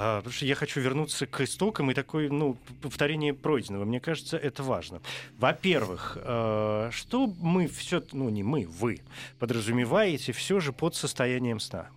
А, 0.00 0.18
потому 0.18 0.32
что 0.32 0.46
я 0.46 0.54
хочу 0.54 0.80
вернуться 0.80 1.26
к 1.26 1.40
истокам 1.40 1.90
и 1.90 1.94
такое, 1.94 2.30
ну, 2.30 2.56
повторение 2.80 3.34
пройденного. 3.34 3.84
Мне 3.84 3.98
кажется, 3.98 4.36
это 4.36 4.62
важно. 4.62 5.00
Во-первых, 5.38 6.16
э, 6.20 6.90
что 6.92 7.26
мы 7.26 7.66
все, 7.66 8.00
ну, 8.12 8.28
не 8.28 8.44
мы, 8.44 8.68
вы, 8.68 9.00
подразумеваете 9.40 10.30
все 10.30 10.60
же 10.60 10.72
под 10.72 10.94
состоянием 10.94 11.58
сна? 11.58 11.88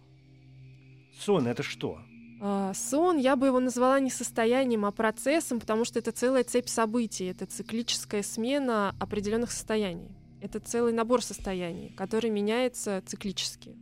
Сон— 1.19 1.45
это 1.47 1.61
что? 1.61 1.99
А, 2.41 2.73
сон, 2.73 3.19
я 3.19 3.35
бы 3.35 3.45
его 3.45 3.59
назвала 3.59 3.99
не 3.99 4.09
состоянием, 4.09 4.83
а 4.85 4.91
процессом, 4.91 5.59
потому 5.59 5.85
что 5.85 5.99
это 5.99 6.11
целая 6.11 6.43
цепь 6.43 6.69
событий, 6.69 7.25
это 7.25 7.45
циклическая 7.45 8.23
смена 8.23 8.95
определенных 8.99 9.51
состояний. 9.51 10.09
Это 10.41 10.59
целый 10.59 10.91
набор 10.91 11.21
состояний, 11.21 11.93
который 11.95 12.31
меняется 12.31 13.03
циклически. 13.05 13.75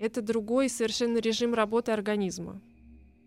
Это 0.00 0.20
другой 0.20 0.68
совершенно 0.68 1.18
режим 1.18 1.54
работы 1.54 1.92
организма. 1.92 2.60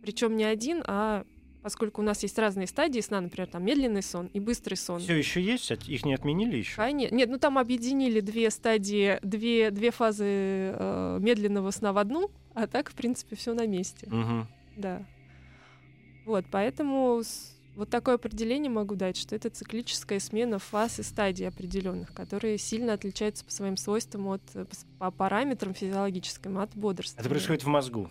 Причем 0.08 0.38
не 0.38 0.46
один, 0.46 0.86
а 0.88 1.26
поскольку 1.62 2.02
у 2.02 2.04
нас 2.06 2.24
есть 2.24 2.40
разные 2.40 2.66
стадии 2.66 3.02
сна, 3.02 3.20
например, 3.20 3.50
там 3.50 3.66
медленный 3.66 4.02
сон 4.02 4.28
и 4.28 4.40
быстрый 4.40 4.76
сон. 4.76 5.02
Все 5.02 5.18
еще 5.18 5.42
есть? 5.42 5.70
Их 5.70 6.06
не 6.06 6.14
отменили 6.14 6.56
еще? 6.56 6.78
Конечно. 6.78 7.14
Нет, 7.14 7.30
ну 7.30 7.38
там 7.38 7.58
объединили 7.58 8.22
две 8.22 8.50
стадии, 8.50 9.20
две, 9.22 9.70
две 9.70 9.92
фазы 9.92 10.24
э, 10.24 11.18
медленного 11.20 11.72
сна 11.72 11.92
в 11.92 11.98
одну, 11.98 12.32
а 12.54 12.68
так, 12.68 12.90
в 12.90 12.94
принципе, 12.94 13.36
все 13.36 13.54
на 13.54 13.68
месте. 13.68 14.08
Угу. 14.08 14.48
Да. 14.78 15.06
Вот, 16.26 16.46
поэтому 16.50 17.22
вот 17.76 17.90
такое 17.90 18.16
определение 18.16 18.72
могу 18.72 18.96
дать, 18.96 19.18
что 19.18 19.36
это 19.36 19.50
циклическая 19.50 20.22
смена 20.22 20.58
фаз 20.58 21.00
и 21.00 21.04
стадий 21.04 21.50
определенных, 21.50 22.14
которые 22.14 22.58
сильно 22.58 22.94
отличаются 22.94 23.44
по 23.44 23.52
своим 23.52 23.76
свойствам 23.76 24.30
от 24.30 24.42
по 25.00 25.12
параметрам 25.12 25.74
физиологическим 25.74 26.60
от 26.60 26.74
бодрствования. 26.78 27.20
Это 27.20 27.30
происходит 27.30 27.66
в 27.66 27.68
мозгу? 27.68 28.10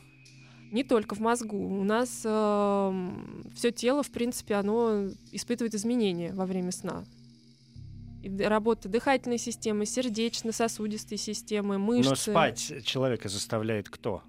Не 0.72 0.84
только 0.84 1.14
в 1.14 1.20
мозгу. 1.20 1.56
У 1.56 1.84
нас 1.84 2.22
э, 2.24 2.28
эм, 2.28 3.50
все 3.54 3.70
тело, 3.70 4.02
в 4.02 4.10
принципе, 4.10 4.54
оно 4.54 5.08
испытывает 5.32 5.74
изменения 5.74 6.32
во 6.32 6.46
время 6.46 6.72
сна. 6.72 7.04
И 8.22 8.28
работа 8.42 8.88
дыхательной 8.88 9.38
системы, 9.38 9.86
сердечно-сосудистой 9.86 11.18
системы, 11.18 11.78
мышцы. 11.78 12.10
Но 12.10 12.16
спать 12.16 12.84
человека 12.84 13.28
заставляет 13.28 13.88
кто? 13.88 14.22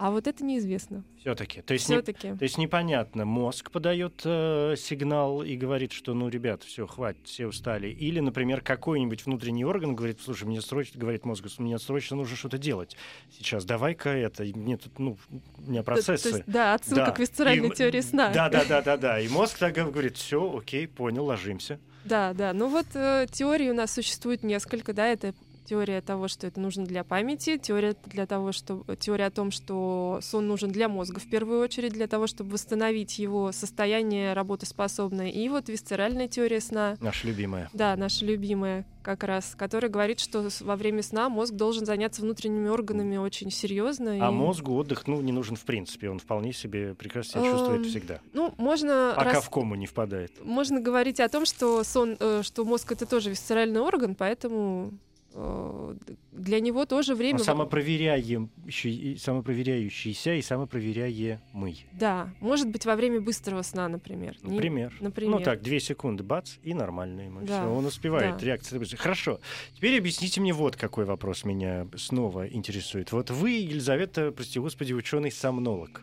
А 0.00 0.10
вот 0.10 0.26
это 0.26 0.42
неизвестно. 0.42 1.04
Все-таки. 1.18 1.60
То 1.60 1.74
есть, 1.74 1.84
Все-таки. 1.84 2.28
Не, 2.28 2.36
то 2.38 2.42
есть 2.42 2.56
непонятно, 2.56 3.26
мозг 3.26 3.70
подает 3.70 4.22
э, 4.24 4.74
сигнал 4.78 5.42
и 5.42 5.56
говорит, 5.56 5.92
что 5.92 6.14
ну, 6.14 6.30
ребят, 6.30 6.62
все, 6.62 6.86
хватит, 6.86 7.26
все 7.26 7.46
устали. 7.46 7.88
Или, 7.88 8.20
например, 8.20 8.62
какой-нибудь 8.62 9.26
внутренний 9.26 9.66
орган 9.66 9.94
говорит, 9.94 10.18
слушай, 10.24 10.44
мне 10.44 10.62
срочно, 10.62 10.98
говорит 10.98 11.26
мозгу, 11.26 11.48
мне 11.58 11.78
срочно 11.78 12.16
нужно 12.16 12.34
что-то 12.34 12.56
делать. 12.56 12.96
Сейчас 13.30 13.66
давай-ка 13.66 14.08
это, 14.08 14.42
мне 14.44 14.78
тут, 14.78 14.98
ну, 14.98 15.18
у 15.58 15.70
меня 15.70 15.82
процессы. 15.82 16.22
То, 16.22 16.30
то 16.30 16.36
есть, 16.36 16.50
да, 16.50 16.74
отсылка 16.74 17.04
да. 17.04 17.10
к 17.10 17.18
висцеральной 17.18 17.68
и, 17.68 17.74
теории 17.74 18.00
сна. 18.00 18.32
Да, 18.32 18.48
да, 18.48 18.64
да, 18.64 18.80
да, 18.80 18.96
да. 18.96 19.20
И 19.20 19.28
мозг 19.28 19.58
так 19.58 19.74
говорит, 19.74 20.16
все, 20.16 20.56
окей, 20.56 20.88
понял, 20.88 21.26
ложимся. 21.26 21.78
Да, 22.04 22.32
да. 22.32 22.54
Ну 22.54 22.68
вот 22.68 22.86
э, 22.94 23.26
теорий 23.30 23.70
у 23.70 23.74
нас 23.74 23.92
существует 23.92 24.42
несколько, 24.42 24.94
да, 24.94 25.06
это 25.08 25.34
теория 25.70 26.00
того, 26.00 26.26
что 26.26 26.48
это 26.48 26.58
нужно 26.58 26.84
для 26.84 27.04
памяти, 27.04 27.56
теория 27.56 27.94
для 28.06 28.26
того, 28.26 28.50
что 28.50 28.84
теория 28.98 29.26
о 29.26 29.30
том, 29.30 29.52
что 29.52 30.18
сон 30.20 30.48
нужен 30.48 30.72
для 30.72 30.88
мозга 30.88 31.20
в 31.20 31.30
первую 31.30 31.60
очередь, 31.60 31.92
для 31.92 32.08
того, 32.08 32.26
чтобы 32.26 32.50
восстановить 32.50 33.20
его 33.20 33.52
состояние 33.52 34.32
работоспособное. 34.32 35.28
И 35.28 35.48
вот 35.48 35.68
висцеральная 35.68 36.26
теория 36.26 36.60
сна. 36.60 36.96
Наша 37.00 37.28
любимая. 37.28 37.70
Да, 37.72 37.94
наша 37.94 38.24
любимая 38.24 38.84
как 39.02 39.22
раз, 39.22 39.54
которая 39.56 39.90
говорит, 39.90 40.18
что 40.18 40.48
во 40.60 40.74
время 40.74 41.04
сна 41.04 41.28
мозг 41.28 41.54
должен 41.54 41.86
заняться 41.86 42.20
внутренними 42.22 42.68
органами 42.68 43.16
очень 43.16 43.52
серьезно. 43.52 44.18
А 44.20 44.28
и... 44.28 44.32
мозгу 44.32 44.74
отдых 44.74 45.06
ну, 45.06 45.20
не 45.20 45.30
нужен 45.30 45.54
в 45.54 45.64
принципе, 45.64 46.10
он 46.10 46.18
вполне 46.18 46.52
себе 46.52 46.94
прекрасно 46.94 47.40
себя 47.40 47.52
чувствует 47.52 47.86
всегда. 47.86 48.20
Ну, 48.32 48.52
можно... 48.58 49.12
Пока 49.16 49.34
раз... 49.34 49.44
в 49.44 49.50
кому 49.50 49.76
не 49.76 49.86
впадает. 49.86 50.32
Можно 50.44 50.80
говорить 50.80 51.20
о 51.20 51.28
том, 51.28 51.46
что 51.46 51.84
сон, 51.84 52.16
э, 52.18 52.42
что 52.42 52.64
мозг 52.64 52.90
это 52.90 53.06
тоже 53.06 53.30
висцеральный 53.30 53.80
орган, 53.80 54.16
поэтому 54.16 54.92
для 55.32 56.60
него 56.60 56.86
тоже 56.86 57.14
время... 57.14 57.38
Он 57.38 57.44
самопроверяющий, 57.44 59.16
самопроверяющийся 59.16 60.34
и 60.34 60.42
самопроверяемый. 60.42 61.86
Да, 61.92 62.30
может 62.40 62.68
быть 62.68 62.84
во 62.84 62.96
время 62.96 63.20
быстрого 63.20 63.62
сна, 63.62 63.88
например. 63.88 64.36
Например. 64.42 64.92
Не... 64.98 65.04
например. 65.04 65.38
Ну 65.38 65.44
так, 65.44 65.62
две 65.62 65.78
секунды, 65.78 66.24
бац, 66.24 66.54
и 66.62 66.74
нормально 66.74 67.22
ему. 67.22 67.40
Да. 67.42 67.62
Все, 67.62 67.70
он 67.70 67.86
успевает, 67.86 68.38
да. 68.38 68.44
реакция. 68.44 68.80
Хорошо. 68.96 69.40
Теперь 69.74 69.98
объясните 69.98 70.40
мне 70.40 70.52
вот 70.52 70.76
какой 70.76 71.04
вопрос 71.04 71.44
меня 71.44 71.86
снова 71.96 72.48
интересует. 72.48 73.12
Вот 73.12 73.30
вы, 73.30 73.50
Елизавета, 73.50 74.32
прости 74.32 74.58
господи, 74.58 74.92
ученый-сомнолог. 74.92 76.02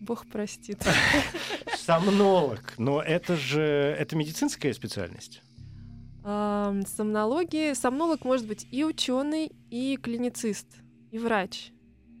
Бог 0.00 0.26
простит. 0.26 0.84
Сомнолог. 1.76 2.74
Но 2.78 3.02
это 3.02 3.36
же 3.36 3.60
это 3.60 4.16
медицинская 4.16 4.72
специальность. 4.72 5.42
Сомнологии. 6.26 7.72
Сомнолог 7.74 8.24
может 8.24 8.46
быть 8.48 8.66
и 8.72 8.84
ученый, 8.84 9.52
и 9.70 9.96
клиницист, 9.96 10.66
и 11.12 11.18
врач. 11.18 11.70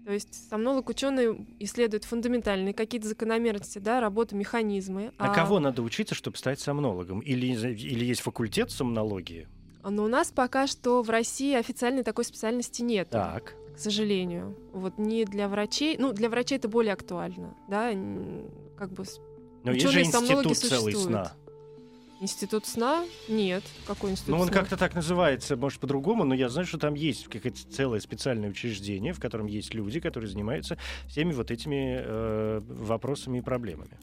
То 0.04 0.12
есть 0.12 0.48
сомнолог 0.48 0.88
ученый 0.88 1.48
исследует 1.58 2.04
фундаментальные 2.04 2.72
какие-то 2.74 3.08
закономерности, 3.08 3.80
да, 3.80 4.00
работу, 4.00 4.36
механизмы. 4.36 5.12
А, 5.18 5.34
кого 5.34 5.58
надо 5.58 5.82
учиться, 5.82 6.14
чтобы 6.14 6.36
стать 6.36 6.60
сомнологом? 6.60 7.18
Или, 7.18 7.48
или 7.48 8.04
есть 8.04 8.20
факультет 8.20 8.70
сомнологии? 8.70 9.48
Но 9.82 10.04
у 10.04 10.08
нас 10.08 10.30
пока 10.30 10.68
что 10.68 11.02
в 11.02 11.10
России 11.10 11.54
официальной 11.56 12.04
такой 12.04 12.24
специальности 12.24 12.82
нет. 12.82 13.08
Так. 13.10 13.56
К 13.74 13.78
сожалению. 13.78 14.56
Вот 14.72 14.96
не 14.98 15.24
для 15.24 15.48
врачей. 15.48 15.96
Ну, 15.98 16.12
для 16.12 16.28
врачей 16.30 16.58
это 16.58 16.68
более 16.68 16.92
актуально, 16.92 17.56
да, 17.68 17.90
как 18.78 18.92
бы 18.92 19.04
Но 19.64 19.72
есть 19.72 19.88
же 19.88 20.02
институт 20.02 20.56
целый 20.56 20.92
существуют. 20.92 20.98
сна. 20.98 21.32
Институт 22.20 22.66
сна 22.66 23.04
нет. 23.28 23.62
Какой 23.86 24.12
институт 24.12 24.34
Ну, 24.34 24.40
он 24.40 24.48
сна? 24.48 24.56
как-то 24.56 24.76
так 24.76 24.94
называется, 24.94 25.56
может, 25.56 25.80
по-другому, 25.80 26.24
но 26.24 26.34
я 26.34 26.48
знаю, 26.48 26.66
что 26.66 26.78
там 26.78 26.94
есть 26.94 27.28
какое-то 27.28 27.58
целое 27.70 28.00
специальное 28.00 28.50
учреждение, 28.50 29.12
в 29.12 29.20
котором 29.20 29.46
есть 29.46 29.74
люди, 29.74 30.00
которые 30.00 30.30
занимаются 30.30 30.78
всеми 31.08 31.32
вот 31.32 31.50
этими 31.50 32.00
э, 32.02 32.60
вопросами 32.66 33.38
и 33.38 33.42
проблемами. 33.42 33.98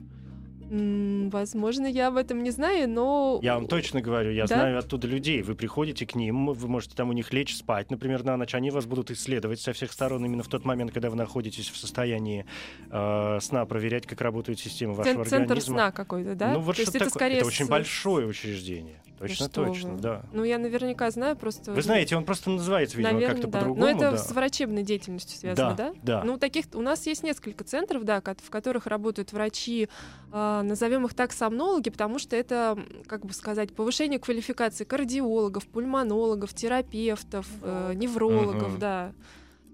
Возможно, 0.74 1.86
я 1.86 2.08
об 2.08 2.16
этом 2.18 2.42
не 2.42 2.50
знаю, 2.52 2.90
но... 2.90 3.40
Я 3.44 3.56
вам 3.56 3.68
точно 3.68 4.02
говорю, 4.02 4.32
я 4.32 4.46
Да? 4.48 4.56
знаю 4.56 4.80
оттуда 4.80 5.08
людей. 5.08 5.42
Вы 5.44 5.56
приходите 5.56 6.06
к 6.06 6.16
ним, 6.16 6.48
вы 6.48 6.68
можете 6.68 6.96
там 6.96 7.10
у 7.10 7.14
них 7.14 7.32
лечь 7.32 7.56
спать, 7.56 7.92
например, 7.92 8.24
на 8.24 8.38
ночь. 8.38 8.56
Они 8.56 8.72
вас 8.72 8.86
будут 8.86 9.12
исследовать 9.12 9.60
со 9.62 9.74
всех 9.74 9.92
сторон 9.92 10.26
именно 10.26 10.42
в 10.44 10.48
тот 10.48 10.66
момент, 10.66 10.92
когда 10.92 11.10
вы 11.10 11.16
находитесь 11.16 11.70
в 11.70 11.78
состоянии 11.78 12.46
э, 12.90 13.38
сна, 13.42 13.66
проверять, 13.66 14.08
как 14.08 14.22
работает 14.22 14.60
система 14.60 14.94
вашего 14.94 15.24
Цен- 15.24 15.30
Центр 15.30 15.44
организма. 15.54 15.76
сна 15.76 15.92
какой-то, 15.92 16.36
да? 16.36 16.54
Ну 16.54 16.60
вот 16.60 16.76
То 16.76 16.82
есть 16.82 16.96
это 16.96 17.06
такое? 17.06 17.20
скорее 17.20 17.38
Это 17.38 17.48
очень 17.48 17.68
большое 17.68 18.26
учреждение. 18.28 18.96
Точно, 19.28 19.46
что 19.46 19.66
точно, 19.66 19.94
вы. 19.94 20.02
да. 20.02 20.22
Ну, 20.32 20.44
я 20.44 20.58
наверняка 20.58 21.10
знаю, 21.12 21.36
просто... 21.36 21.72
Вы 21.72 21.82
знаете, 21.82 22.16
он 22.16 22.26
просто 22.26 22.50
называется, 22.50 22.98
видимо, 22.98 23.14
Наверное, 23.14 23.36
как-то 23.36 23.52
да. 23.52 23.60
по-другому. 23.60 23.86
Но 23.86 23.90
это 23.90 24.12
да. 24.12 24.18
с 24.18 24.32
врачебной 24.32 24.84
деятельностью 24.84 25.38
связано, 25.38 25.76
да? 25.76 25.94
да. 26.02 26.24
Ну, 26.24 26.38
таких 26.38 26.66
у 26.74 26.82
нас 26.82 27.06
есть 27.08 27.24
несколько 27.24 27.64
центров, 27.64 28.04
да, 28.04 28.22
в 28.22 28.50
которых 28.50 28.88
работают 28.88 29.34
врачи, 29.34 29.90
э, 30.32 30.62
назовем 30.64 31.06
их 31.06 31.14
так, 31.14 31.32
сомнологи, 31.32 31.90
потому 31.90 32.20
что 32.20 32.36
это, 32.36 32.78
как 33.08 33.26
бы 33.26 33.34
сказать, 33.34 33.74
повышение 33.74 34.20
квалификации 34.20 34.84
кардиологов, 34.84 35.68
пульмонологов, 35.68 36.54
терапевтов, 36.54 37.48
э, 37.62 37.94
неврологов, 37.96 38.72
Мгм. 38.72 38.80
да. 38.80 39.12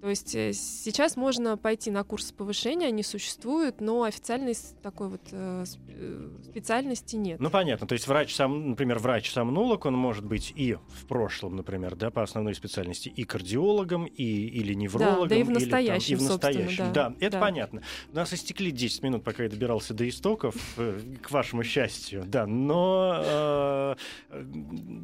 То 0.00 0.08
есть 0.08 0.34
э, 0.34 0.52
сейчас 0.54 1.16
можно 1.16 1.58
пойти 1.58 1.90
на 1.90 2.04
курсы 2.04 2.32
повышения, 2.32 2.86
они 2.86 3.02
существуют, 3.02 3.82
но 3.82 4.04
официальной 4.04 4.56
такой 4.82 5.08
вот 5.08 5.20
э, 5.30 5.64
э, 5.88 6.28
специальности 6.50 7.16
нет. 7.16 7.38
Ну, 7.38 7.50
понятно. 7.50 7.86
То 7.86 7.92
есть 7.92 8.06
врач 8.08 8.34
сам, 8.34 8.70
например, 8.70 8.98
врач-сомнолог, 8.98 9.84
он 9.84 9.94
может 9.94 10.24
быть 10.24 10.54
и 10.56 10.74
в 10.74 11.06
прошлом, 11.06 11.56
например, 11.56 11.96
да, 11.96 12.10
по 12.10 12.22
основной 12.22 12.54
специальности, 12.54 13.10
и 13.10 13.24
кардиологом, 13.24 14.06
и, 14.06 14.24
или 14.24 14.72
неврологом. 14.72 15.28
да 15.28 15.36
и 15.36 15.42
в 15.42 15.50
или 15.50 15.54
там- 15.54 15.62
настоящем, 15.62 16.14
и 16.14 16.18
в 16.18 16.22
настоящем. 16.22 16.92
да. 16.94 17.14
это 17.20 17.32
Да. 17.32 17.40
понятно. 17.40 17.82
У 18.10 18.16
нас 18.16 18.32
истекли 18.32 18.70
10 18.70 19.02
минут, 19.02 19.22
пока 19.22 19.42
я 19.42 19.50
добирался 19.50 19.92
до 19.92 20.08
истоков, 20.08 20.54
к 20.76 21.30
вашему 21.30 21.62
счастью, 21.62 22.24
да. 22.26 22.46
Но, 22.46 23.20
э, 23.22 23.94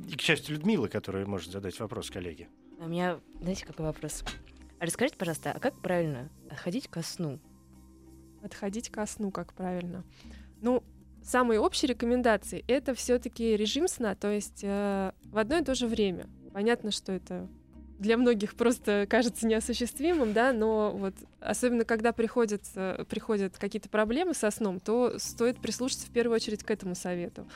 и 0.09 0.17
к 0.17 0.23
счастью 0.23 0.55
Людмилы, 0.57 0.89
которая 0.89 1.27
может 1.27 1.53
задать 1.53 1.79
вопрос 1.81 2.11
коллеге. 2.11 2.49
А 2.81 2.85
У 2.85 2.89
меня, 2.89 3.21
знаете, 3.41 3.67
какой 3.67 3.87
вопрос? 3.87 4.25
Расскажите, 4.81 5.17
пожалуйста, 5.17 5.53
а 5.53 5.59
как 5.59 5.81
правильно 5.81 6.29
отходить 6.51 6.89
ко 6.89 7.03
сну? 7.03 7.39
Отходить 8.43 8.91
ко 8.91 9.07
сну, 9.07 9.31
как 9.31 9.53
правильно. 9.55 10.05
Ну, 10.61 10.83
самые 11.23 11.61
общие 11.61 11.89
рекомендации— 11.89 12.65
это 12.69 12.95
все 12.95 13.19
таки 13.19 13.57
режим 13.57 13.89
сна, 13.89 14.15
то 14.15 14.31
есть 14.31 14.61
э, 14.63 15.13
в 15.25 15.39
одно 15.39 15.59
и 15.59 15.65
то 15.65 15.75
же 15.75 15.87
время. 15.87 16.27
Понятно, 16.53 16.91
что 16.91 17.13
это 17.13 17.49
для 17.99 18.17
многих 18.17 18.55
просто 18.55 19.07
кажется 19.09 19.47
неосуществимым, 19.47 20.33
да, 20.33 20.53
но 20.53 20.93
вот 20.93 21.15
особенно 21.41 21.85
когда 21.85 22.13
приходят, 22.13 22.63
э, 22.75 23.05
приходят 23.09 23.57
какие-то 23.59 23.89
проблемы 23.89 24.35
со 24.35 24.51
сном, 24.51 24.81
то 24.81 25.19
стоит 25.19 25.59
прислушаться 25.59 26.07
в 26.07 26.11
первую 26.11 26.37
очередь 26.37 26.63
к 26.63 26.71
этому 26.71 26.95
совету. 26.95 27.49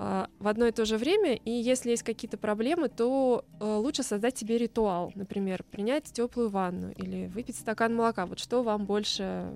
А, 0.00 0.28
В 0.38 0.46
одно 0.46 0.66
и 0.66 0.70
то 0.70 0.84
же 0.84 0.96
время, 0.96 1.34
и 1.34 1.50
если 1.50 1.90
есть 1.90 2.04
какие-то 2.04 2.38
проблемы, 2.38 2.88
то 2.88 3.44
э, 3.58 3.64
лучше 3.64 4.04
создать 4.04 4.38
себе 4.38 4.56
ритуал, 4.56 5.10
например, 5.16 5.64
принять 5.64 6.04
теплую 6.04 6.50
ванну 6.50 6.92
или 6.92 7.26
выпить 7.26 7.56
стакан 7.56 7.96
молока. 7.96 8.24
Вот 8.26 8.38
что 8.38 8.62
вам 8.62 8.86
больше 8.86 9.52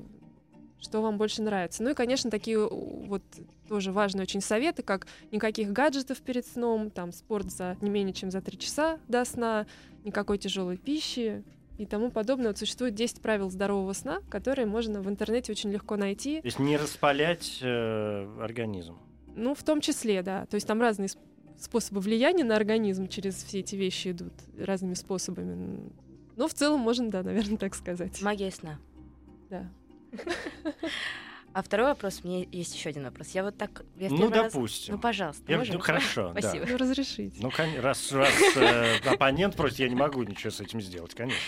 что 0.81 1.00
вам 1.00 1.16
больше 1.16 1.42
нравится. 1.42 1.85
Ну 1.85 1.90
и, 1.90 1.94
конечно, 1.94 2.28
такие 2.28 2.59
вот 2.59 3.22
тоже 3.68 3.92
важные 3.92 4.24
очень 4.24 4.40
советы, 4.40 4.83
как 4.83 5.07
никаких 5.31 5.72
гаджетов 5.72 6.20
перед 6.20 6.44
сном, 6.44 6.90
там 6.90 7.12
спорт 7.12 7.52
за 7.52 7.76
не 7.81 7.88
менее 7.88 8.12
чем 8.12 8.33
за 8.33 8.40
три 8.40 8.59
часа 8.59 8.98
до 9.07 9.24
сна, 9.24 9.66
никакой 10.02 10.38
тяжелой 10.38 10.76
пищи 10.76 11.44
и 11.78 11.87
тому 11.87 12.11
подобное. 12.11 12.48
Вот 12.48 12.59
существует 12.59 12.96
10 12.96 13.20
правил 13.20 13.48
здорового 13.48 13.92
сна, 13.92 14.22
которые 14.28 14.66
можно 14.66 15.00
в 15.02 15.09
интернете 15.09 15.52
очень 15.52 15.70
легко 15.70 15.96
найти. 15.96 16.40
То 16.40 16.46
есть 16.48 16.59
не 16.59 16.76
распалять 16.76 17.61
э, 17.62 18.38
организм. 18.40 18.98
Ну, 19.37 19.55
в 19.55 19.62
том 19.62 19.81
числе, 19.81 20.23
да. 20.23 20.47
То 20.47 20.57
есть 20.57 20.66
там 20.66 20.81
разные 20.81 21.07
сп- 21.09 21.18
способы 21.59 22.01
влияния 22.01 22.45
на 22.45 22.57
организм 22.57 23.09
через 23.09 23.35
все 23.42 23.61
эти 23.61 23.77
вещи 23.77 24.09
идут 24.12 24.33
разными 24.59 24.95
способами. 24.95 25.90
Но 26.37 26.49
в 26.49 26.55
целом 26.55 26.81
можно, 26.81 27.11
да, 27.11 27.23
наверное, 27.23 27.59
так 27.59 27.75
сказать. 27.75 28.21
Магия 28.23 28.51
сна. 28.51 28.79
Да. 29.51 29.71
А 31.55 31.62
второй 31.62 31.88
вопрос, 31.88 32.21
у 32.25 32.29
меня 32.29 32.47
есть 32.51 32.75
еще 32.75 32.88
один 32.88 33.05
вопрос. 33.05 33.29
Я 33.33 33.45
вот 33.45 33.59
так... 33.59 33.85
Я 33.99 34.09
Ну, 34.09 34.31
раз- 34.31 34.55
допустим. 34.55 34.95
Ну, 34.95 35.01
пожалуйста, 35.01 35.42
Я- 35.53 35.59
можем? 35.59 35.75
ну, 35.75 35.81
хорошо, 35.83 36.33
да. 36.33 36.40
Спасибо. 36.40 36.66
Ну, 36.66 36.77
разрешите. 36.79 37.37
Ну, 37.42 37.51
кон- 37.51 37.79
раз, 37.81 38.11
раз 38.12 38.33
э, 38.57 38.97
оппонент 39.07 39.55
просит, 39.55 39.81
я 39.81 39.88
не 39.90 39.95
могу 39.95 40.23
ничего 40.23 40.51
с 40.51 40.61
этим 40.62 40.81
сделать, 40.81 41.14
конечно. 41.14 41.38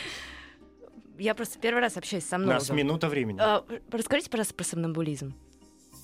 Я 1.18 1.34
просто 1.34 1.58
первый 1.58 1.80
раз 1.80 1.96
общаюсь 1.96 2.24
со 2.26 2.36
У 2.36 2.40
мной. 2.40 2.54
нас 2.54 2.68
минута 2.68 3.08
времени. 3.08 3.38
А, 3.40 3.64
расскажите, 3.90 4.28
пожалуйста, 4.28 4.52
про 4.54 4.64
сомнамбулизм. 4.64 5.32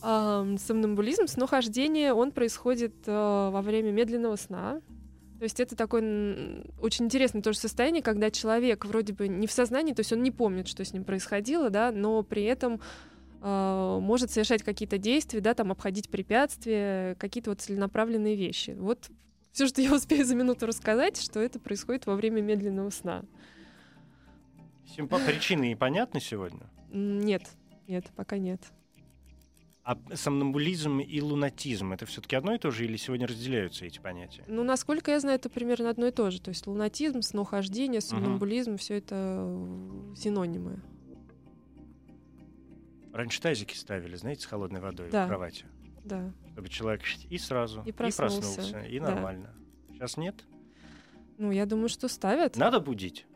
Ам, 0.02 0.58
Сомнамбулизм, 0.58 1.26
снохождение, 1.26 2.12
он 2.14 2.32
происходит 2.32 2.94
э, 3.06 3.10
во 3.12 3.60
время 3.62 3.90
медленного 3.92 4.36
сна. 4.36 4.80
То 5.38 5.44
есть 5.44 5.58
это 5.58 5.74
такое 5.74 6.64
очень 6.80 7.06
интересное 7.06 7.40
тоже 7.42 7.58
состояние, 7.58 8.02
когда 8.02 8.30
человек 8.30 8.84
вроде 8.84 9.14
бы 9.14 9.26
не 9.26 9.46
в 9.46 9.52
сознании, 9.52 9.94
то 9.94 10.00
есть 10.00 10.12
он 10.12 10.22
не 10.22 10.30
помнит, 10.30 10.68
что 10.68 10.84
с 10.84 10.92
ним 10.92 11.04
происходило, 11.04 11.70
да, 11.70 11.92
но 11.92 12.22
при 12.22 12.44
этом 12.44 12.80
э, 13.40 13.98
может 14.02 14.30
совершать 14.30 14.62
какие-то 14.62 14.98
действия, 14.98 15.40
да, 15.40 15.54
там 15.54 15.72
обходить 15.72 16.10
препятствия, 16.10 17.14
какие-то 17.14 17.50
вот 17.50 17.60
целенаправленные 17.62 18.36
вещи. 18.36 18.76
Вот 18.78 19.08
все, 19.52 19.66
что 19.66 19.80
я 19.80 19.94
успею 19.94 20.24
за 20.26 20.34
минуту 20.34 20.66
рассказать, 20.66 21.20
что 21.20 21.40
это 21.40 21.58
происходит 21.58 22.06
во 22.06 22.16
время 22.16 22.42
медленного 22.42 22.90
сна. 22.90 23.22
Симпа- 24.96 25.24
Причины 25.24 25.74
понятны 25.76 26.20
сегодня? 26.20 26.60
Нет, 26.92 27.42
нет, 27.86 28.04
пока 28.16 28.38
нет. 28.38 28.60
А 29.82 29.96
сомнамбулизм 30.14 31.00
и 31.00 31.20
лунатизм 31.22 31.92
это 31.92 32.04
все-таки 32.04 32.36
одно 32.36 32.54
и 32.54 32.58
то 32.58 32.70
же 32.70 32.84
или 32.84 32.96
сегодня 32.96 33.26
разделяются 33.26 33.86
эти 33.86 33.98
понятия? 33.98 34.44
Ну, 34.46 34.62
насколько 34.62 35.10
я 35.10 35.20
знаю, 35.20 35.36
это 35.36 35.48
примерно 35.48 35.88
одно 35.88 36.06
и 36.06 36.10
то 36.10 36.30
же. 36.30 36.40
То 36.40 36.50
есть 36.50 36.66
лунатизм, 36.66 37.22
снохождение, 37.22 38.00
сомнамбулизм, 38.02 38.76
все 38.76 38.98
это 38.98 39.14
э, 39.48 40.14
синонимы. 40.16 40.80
Раньше 43.12 43.40
тазики 43.40 43.74
ставили, 43.74 44.14
знаете, 44.16 44.42
с 44.42 44.46
холодной 44.46 44.80
водой 44.80 45.08
Да. 45.10 45.24
в 45.24 45.28
кровати, 45.28 45.64
Да. 46.04 46.32
чтобы 46.52 46.68
человек 46.68 47.02
и 47.28 47.38
сразу 47.38 47.82
И 47.84 47.92
проснулся, 47.92 48.80
и 48.82 49.00
да. 49.00 49.14
нормально. 49.14 49.54
Сейчас 49.92 50.16
нет. 50.16 50.44
Ну, 51.38 51.50
я 51.50 51.64
думаю, 51.66 51.88
что 51.88 52.06
ставят. 52.08 52.56
Надо 52.56 52.80
будить. 52.80 53.26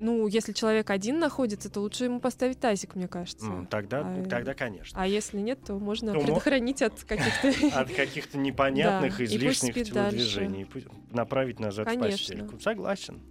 Ну, 0.00 0.26
если 0.26 0.52
человек 0.52 0.90
один 0.90 1.18
находится, 1.18 1.70
то 1.70 1.80
лучше 1.80 2.04
ему 2.04 2.20
поставить 2.20 2.58
тазик, 2.60 2.94
мне 2.94 3.08
кажется. 3.08 3.46
М, 3.46 3.66
тогда, 3.66 4.00
А, 4.04 4.24
тогда, 4.28 4.52
конечно. 4.54 5.00
А 5.00 5.06
если 5.06 5.38
нет, 5.38 5.60
то 5.64 5.78
можно 5.78 6.12
То 6.12 6.18
мо- 6.18 6.24
предохранить 6.26 6.82
от 6.82 7.02
каких-то... 7.04 7.48
От 7.80 7.90
каких-то 7.92 8.36
непонятных, 8.36 9.20
излишних 9.20 9.74
телодвижений. 9.74 10.66
Направить 11.12 11.60
назад 11.60 11.88
в 11.90 11.98
постельку. 11.98 12.58
Согласен. 12.60 13.22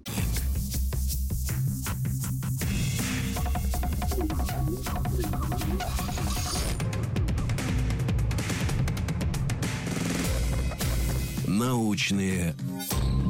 Научные 11.48 12.56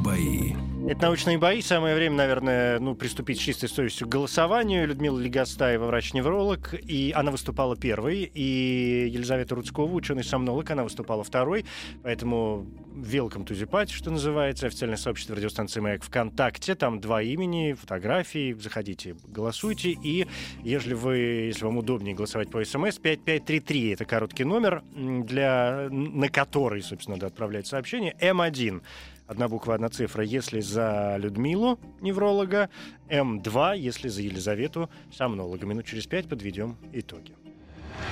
бои. 0.04 0.52
Это 0.86 1.06
научные 1.06 1.38
бои. 1.38 1.62
Самое 1.62 1.96
время, 1.96 2.16
наверное, 2.16 2.78
ну, 2.78 2.94
приступить 2.94 3.38
с 3.38 3.40
чистой 3.40 3.70
совестью 3.70 4.06
к 4.06 4.10
голосованию. 4.10 4.86
Людмила 4.86 5.18
Легостаева, 5.18 5.86
врач-невролог, 5.86 6.74
и 6.74 7.10
она 7.16 7.30
выступала 7.30 7.74
первой. 7.74 8.30
И 8.34 9.08
Елизавета 9.10 9.54
Рудскова, 9.54 9.90
ученый-сомнолог, 9.90 10.70
она 10.70 10.84
выступала 10.84 11.24
второй. 11.24 11.64
Поэтому 12.02 12.66
the 12.94 13.66
party, 13.66 13.92
что 13.92 14.10
называется. 14.10 14.66
Официальное 14.66 14.98
сообщество 14.98 15.34
радиостанции 15.34 15.80
«Маяк» 15.80 16.04
ВКонтакте. 16.04 16.74
Там 16.74 17.00
два 17.00 17.22
имени, 17.22 17.72
фотографии. 17.72 18.52
Заходите, 18.52 19.16
голосуйте. 19.26 19.90
И 19.90 20.26
если 20.62 20.92
вы, 20.92 21.16
если 21.16 21.64
вам 21.64 21.78
удобнее 21.78 22.14
голосовать 22.14 22.50
по 22.50 22.62
СМС, 22.62 22.98
5533— 22.98 23.88
это 23.94 24.04
короткий 24.04 24.44
номер, 24.44 24.82
для, 24.94 25.88
на 25.90 26.28
который, 26.28 26.82
собственно, 26.82 27.16
надо 27.16 27.28
отправлять 27.28 27.66
сообщение. 27.66 28.14
М1 28.20 28.82
Одна 29.26 29.48
буква, 29.48 29.74
одна 29.74 29.88
цифра, 29.88 30.22
если 30.22 30.60
за 30.60 31.16
Людмилу, 31.18 31.78
невролога, 32.02 32.68
М2, 33.08 33.78
если 33.78 34.08
за 34.08 34.20
Елизавету, 34.20 34.90
сомнолога. 35.10 35.66
Минут 35.66 35.86
через 35.86 36.06
пять 36.06 36.28
подведем 36.28 36.76
итоги. 36.92 37.34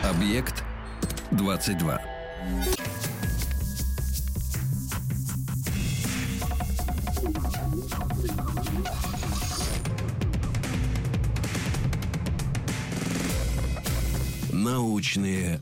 Объект 0.02 0.64
22. 1.32 2.00
Научные 14.50 15.60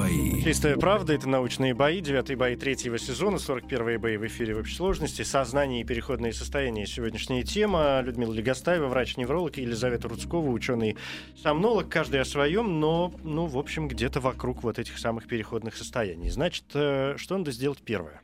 бои. 0.00 0.42
Чистая 0.42 0.76
правда, 0.76 1.12
это 1.12 1.28
научные 1.28 1.74
бои, 1.74 2.00
девятые 2.00 2.36
бои 2.36 2.56
третьего 2.56 2.98
сезона, 2.98 3.36
41-е 3.36 3.98
бои 3.98 4.16
в 4.16 4.26
эфире 4.26 4.54
в 4.54 4.58
общей 4.58 4.74
сложности, 4.74 5.22
сознание 5.22 5.82
и 5.82 5.84
переходные 5.84 6.32
состояния. 6.32 6.86
Сегодняшняя 6.86 7.42
тема. 7.42 8.00
Людмила 8.00 8.32
Легостаева, 8.32 8.88
врач-невролог, 8.88 9.56
Елизавета 9.58 10.08
Рудскова, 10.08 10.48
ученый-сомнолог, 10.48 11.88
каждый 11.88 12.20
о 12.20 12.24
своем, 12.24 12.80
но, 12.80 13.12
ну, 13.22 13.46
в 13.46 13.58
общем, 13.58 13.88
где-то 13.88 14.20
вокруг 14.20 14.62
вот 14.62 14.78
этих 14.78 14.98
самых 14.98 15.26
переходных 15.26 15.76
состояний. 15.76 16.30
Значит, 16.30 16.64
э, 16.74 17.14
что 17.16 17.36
надо 17.36 17.52
сделать 17.52 17.80
первое? 17.82 18.22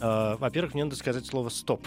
Э, 0.00 0.36
во-первых, 0.38 0.74
мне 0.74 0.84
надо 0.84 0.96
сказать 0.96 1.24
слово 1.26 1.48
«стоп». 1.48 1.86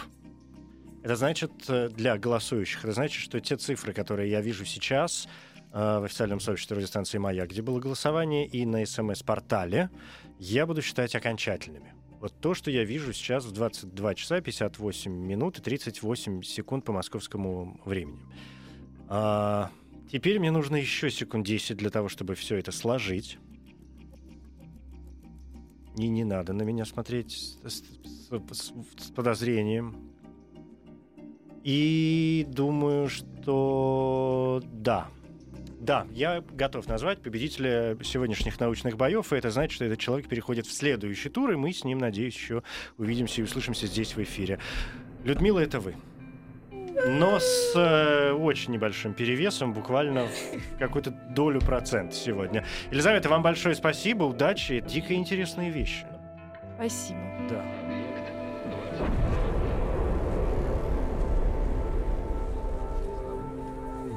Это 1.04 1.16
значит, 1.16 1.52
э, 1.68 1.90
для 1.90 2.18
голосующих, 2.18 2.84
это 2.84 2.94
значит, 2.94 3.22
что 3.22 3.40
те 3.40 3.58
цифры, 3.58 3.94
которые 3.94 4.30
я 4.30 4.42
вижу 4.42 4.66
сейчас, 4.66 5.28
в 5.72 6.04
официальном 6.04 6.40
сообществе 6.40 6.78
радиостанции 6.78 7.20
«Маяк», 7.20 7.52
где 7.52 7.62
было 7.62 7.80
голосование, 7.80 8.48
и 8.48 8.66
на 8.66 8.84
СМС-портале, 8.84 9.92
я 10.40 10.66
буду 10.66 10.82
считать 10.82 11.14
окончательными. 11.14 11.94
Вот 12.20 12.34
то, 12.42 12.54
что 12.54 12.70
я 12.70 12.84
вижу 12.84 13.14
сейчас 13.14 13.46
в 13.46 13.52
22 13.54 14.16
часа 14.16 14.42
58 14.42 15.12
минут 15.12 15.60
и 15.60 15.62
38 15.62 16.42
секунд 16.44 16.84
по 16.84 16.92
московскому 16.92 17.80
времени. 17.86 18.20
А, 19.08 19.72
теперь 20.12 20.38
мне 20.40 20.52
нужно 20.52 20.76
еще 20.76 21.10
секунд 21.10 21.46
10 21.46 21.78
для 21.78 21.90
того, 21.90 22.10
чтобы 22.10 22.36
все 22.36 22.58
это 22.58 22.74
сложить. 22.74 23.38
И 25.98 26.08
не 26.10 26.26
надо 26.26 26.52
на 26.52 26.64
меня 26.64 26.84
смотреть 26.84 27.32
с, 27.32 27.58
с, 27.64 27.84
с, 28.52 28.74
с 28.98 29.12
подозрением. 29.12 30.09
И 31.64 32.46
думаю, 32.50 33.10
что 33.10 34.62
да, 34.66 35.08
да, 35.80 36.06
я 36.12 36.44
готов 36.52 36.88
назвать 36.88 37.22
победителя 37.22 37.98
сегодняшних 38.04 38.60
научных 38.60 38.98
боев, 38.98 39.32
и 39.32 39.38
это 39.38 39.50
значит, 39.50 39.72
что 39.74 39.86
этот 39.86 40.00
человек 40.00 40.28
переходит 40.28 40.68
в 40.68 40.74
следующий 40.74 41.30
тур, 41.30 41.52
и 41.52 41.56
мы 41.56 41.72
с 41.72 41.84
ним, 41.84 41.98
надеюсь, 41.98 42.36
еще 42.36 42.64
увидимся 42.98 43.42
и 43.42 43.44
услышимся 43.44 43.88
здесь 43.88 44.16
в 44.16 44.22
эфире. 44.22 44.60
Людмила, 45.24 45.60
это 45.60 45.80
вы. 45.80 45.96
Но 47.08 47.40
с 47.40 47.74
э, 47.76 48.34
очень 48.34 48.74
небольшим 48.74 49.14
перевесом, 49.14 49.74
буквально 49.74 50.28
в 50.28 50.78
какую-то 50.80 51.12
долю 51.12 51.62
процента 51.62 52.14
сегодня. 52.14 52.66
Елизавета, 52.92 53.30
вам 53.30 53.42
большое 53.42 53.74
спасибо, 53.74 54.26
удачи, 54.26 54.84
дико 54.86 55.14
интересные 55.14 55.72
вещи. 55.72 56.06
Спасибо. 56.76 57.20
Да. 57.50 57.64